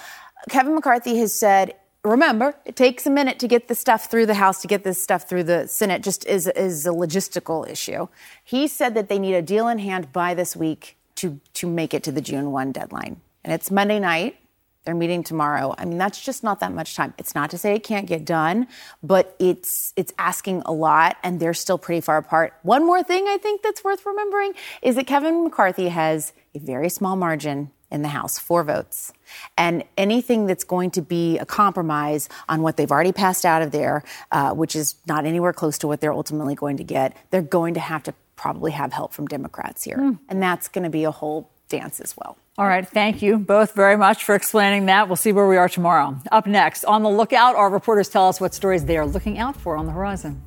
[0.50, 1.76] Kevin McCarthy has said.
[2.04, 5.02] Remember, it takes a minute to get the stuff through the House, to get this
[5.02, 8.08] stuff through the Senate, just is, is a logistical issue.
[8.44, 11.96] He said that they need a deal in hand by this week to, to make
[11.96, 13.22] it to the June 1 deadline.
[13.44, 14.38] And it's Monday night.
[14.86, 15.74] They're meeting tomorrow.
[15.78, 17.14] I mean, that's just not that much time.
[17.18, 18.68] It's not to say it can't get done,
[19.04, 22.54] but it's it's asking a lot, and they're still pretty far apart.
[22.62, 26.90] One more thing I think that's worth remembering is that Kevin McCarthy has a very
[26.90, 29.14] small margin in the House, four votes.
[29.58, 33.72] And anything that's going to be a compromise on what they've already passed out of
[33.72, 37.42] there, uh, which is not anywhere close to what they're ultimately going to get, they're
[37.42, 39.98] going to have to probably have help from Democrats here.
[39.98, 40.14] Hmm.
[40.30, 42.38] And that's going to be a whole dance as well.
[42.58, 45.10] All right, thank you both very much for explaining that.
[45.10, 46.16] We'll see where we are tomorrow.
[46.32, 49.58] Up next, on the lookout, our reporters tell us what stories they are looking out
[49.58, 50.42] for on the horizon.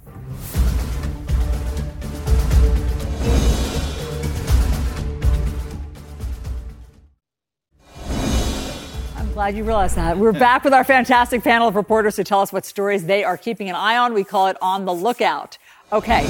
[9.17, 10.17] I'm glad you realized that.
[10.17, 13.37] We're back with our fantastic panel of reporters who tell us what stories they are
[13.37, 14.15] keeping an eye on.
[14.15, 15.59] We call it On the Lookout.
[15.93, 16.27] Okay,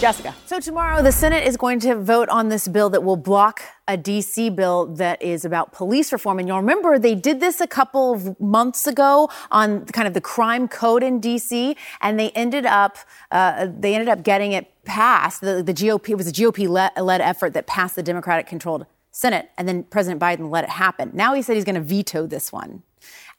[0.00, 0.34] Jessica.
[0.46, 3.98] So tomorrow, the Senate is going to vote on this bill that will block a
[3.98, 4.48] D.C.
[4.48, 6.38] bill that is about police reform.
[6.38, 10.20] And you'll remember they did this a couple of months ago on kind of the
[10.22, 11.76] crime code in D.C.
[12.00, 12.96] And they ended up
[13.30, 15.42] uh, they ended up getting it passed.
[15.42, 19.50] The, the GOP it was a GOP led effort that passed the Democratic controlled Senate,
[19.58, 21.10] and then President Biden let it happen.
[21.12, 22.84] Now he said he's going to veto this one.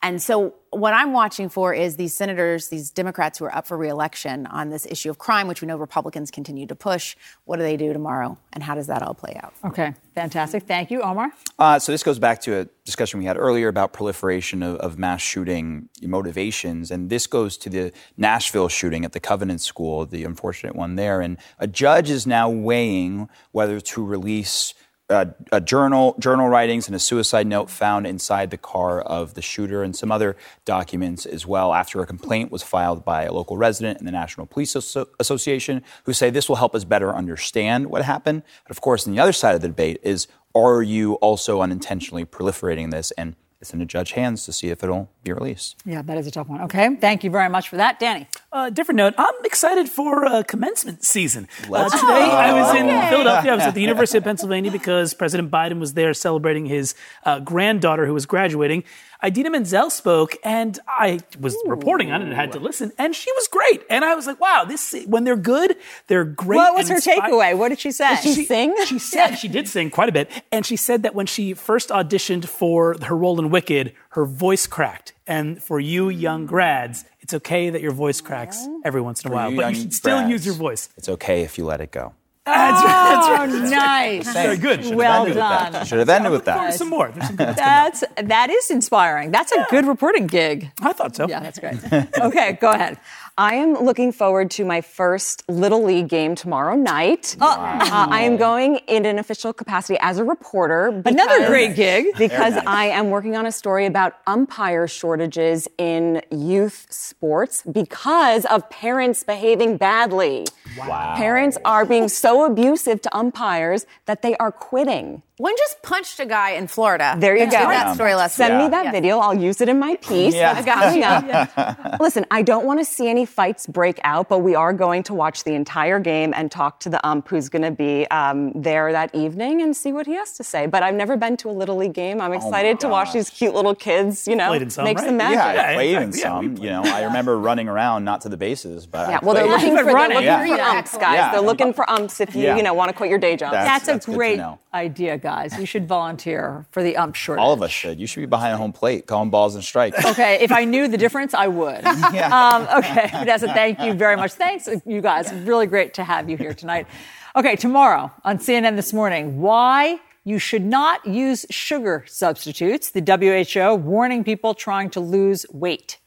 [0.03, 3.78] And so, what I'm watching for is these senators, these Democrats who are up for
[3.78, 7.15] reelection on this issue of crime, which we know Republicans continue to push.
[7.44, 8.38] What do they do tomorrow?
[8.53, 9.53] And how does that all play out?
[9.65, 10.64] Okay, fantastic.
[10.64, 11.32] Thank you, Omar.
[11.60, 14.98] Uh, so this goes back to a discussion we had earlier about proliferation of, of
[14.98, 20.23] mass shooting motivations, and this goes to the Nashville shooting at the Covenant School, the
[20.23, 21.22] unfortunate one there.
[21.22, 24.73] And a judge is now weighing whether to release
[25.12, 29.42] uh, a journal, journal writings, and a suicide note found inside the car of the
[29.42, 30.36] shooter, and some other
[30.66, 31.74] documents as well.
[31.74, 35.84] After a complaint was filed by a local resident and the National Police Asso- Association,
[36.06, 38.44] who say this will help us better understand what happened.
[38.64, 42.26] But of course, on the other side of the debate is are you also unintentionally
[42.26, 43.12] proliferating this?
[43.12, 45.76] And it's in a judge's hands to see if it'll be released.
[45.86, 46.62] Yeah, that is a tough one.
[46.64, 48.28] Okay, thank you very much for that, Danny.
[48.52, 49.14] Uh, different note.
[49.18, 51.48] I'm excited for uh, commencement season.
[51.66, 52.14] Uh, Let's today, go.
[52.32, 53.10] I was in Okay.
[53.10, 53.52] Philadelphia.
[53.52, 57.40] I was at the University of Pennsylvania because President Biden was there celebrating his uh,
[57.40, 58.84] granddaughter who was graduating.
[59.24, 63.32] Idina Menzel spoke, and I was reporting on it and had to listen, and she
[63.34, 63.84] was great.
[63.88, 65.78] And I was like, "Wow, this when they're good,
[66.08, 67.56] they're great." What was her inspi- takeaway?
[67.56, 68.16] What did she say?
[68.20, 68.74] Did she sing?
[68.88, 71.90] She said she did sing quite a bit, and she said that when she first
[71.90, 75.14] auditioned for her role in Wicked, her voice cracked.
[75.28, 76.48] And for you young hmm.
[76.48, 79.69] grads, it's okay that your voice cracks every once in a For while, you but
[79.76, 80.90] you should still grads, use your voice.
[80.98, 82.14] It's okay if you let it go.
[82.44, 82.90] That's right.
[82.90, 83.69] Oh, that's Oh, right.
[83.69, 84.34] nice.
[84.34, 84.84] Very good.
[84.84, 85.72] Should've Well ended with that.
[85.72, 85.86] done.
[85.86, 86.57] Should have ended with that.
[86.57, 87.10] There's some more.
[87.11, 87.94] There's some good ones coming up.
[87.94, 89.32] That's that is inspiring.
[89.32, 90.72] That's a good reporting gig.
[90.82, 91.28] I thought so.
[91.28, 91.78] Yeah, that's great.
[92.19, 92.98] okay, go ahead.
[93.42, 97.36] I am looking forward to my first Little League game tomorrow night.
[97.42, 101.02] Uh, I am going in an official capacity as a reporter.
[101.04, 102.06] Another great gig.
[102.20, 108.70] Because I am working on a story about umpire shortages in youth sports because of
[108.70, 110.46] parents behaving badly.
[110.78, 111.16] Wow.
[111.18, 115.24] Parents are being so abusive to umpires that they are quitting.
[115.42, 117.16] One just punched a guy in Florida.
[117.18, 117.68] There you Let's go.
[117.68, 118.94] that story last Send me that Yes.
[118.94, 119.18] video.
[119.18, 120.36] I'll use it in my piece.
[120.36, 120.54] Yeah.
[120.62, 122.00] That's coming up.
[122.00, 125.16] Listen, I don't want to see any fights break out, but we are going to
[125.16, 128.92] watch the entire game and talk to the ump who's going to be um, there
[128.92, 130.68] that evening and see what he has to say.
[130.68, 132.22] But I've never been to a little league game.
[132.22, 134.28] I'm excited to watch these cute little kids.
[134.28, 135.08] You know, Played in some, make right?
[135.08, 135.38] some magic.
[135.56, 136.50] Yeah, I played in exactly.
[136.50, 136.64] Yeah, some.
[136.64, 139.76] You know, I remember running around, not to the bases, but Yeah, well, they're looking
[139.76, 141.32] for, they're looking for umps, guys.
[141.32, 142.58] They're looking for umps if you, Yeah.
[142.58, 143.54] you know, want to quit your day job.
[143.54, 144.40] That's- That's, that's a great
[144.72, 145.31] idea, guys.
[145.58, 147.41] You should volunteer for the ump shortage.
[147.41, 147.99] All of us should.
[147.99, 150.03] You should be behind home plate, calling balls and strikes.
[150.06, 151.84] Okay, if I knew the difference, I would.
[151.86, 154.34] um, okay, Vanessa, thank you very much.
[154.34, 155.32] Thanks, you guys.
[155.34, 156.88] Really great to have you here tonight.
[157.36, 162.91] Okay, tomorrow on CNN This Morning, why you should not use sugar substitutes.
[162.91, 165.98] The WHO warning people trying to lose weight.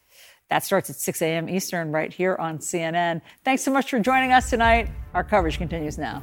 [0.51, 1.49] That starts at 6 a.m.
[1.49, 3.23] Eastern right here on CNN.
[3.45, 4.89] Thanks so much for joining us tonight.
[5.15, 6.23] Our coverage continues now.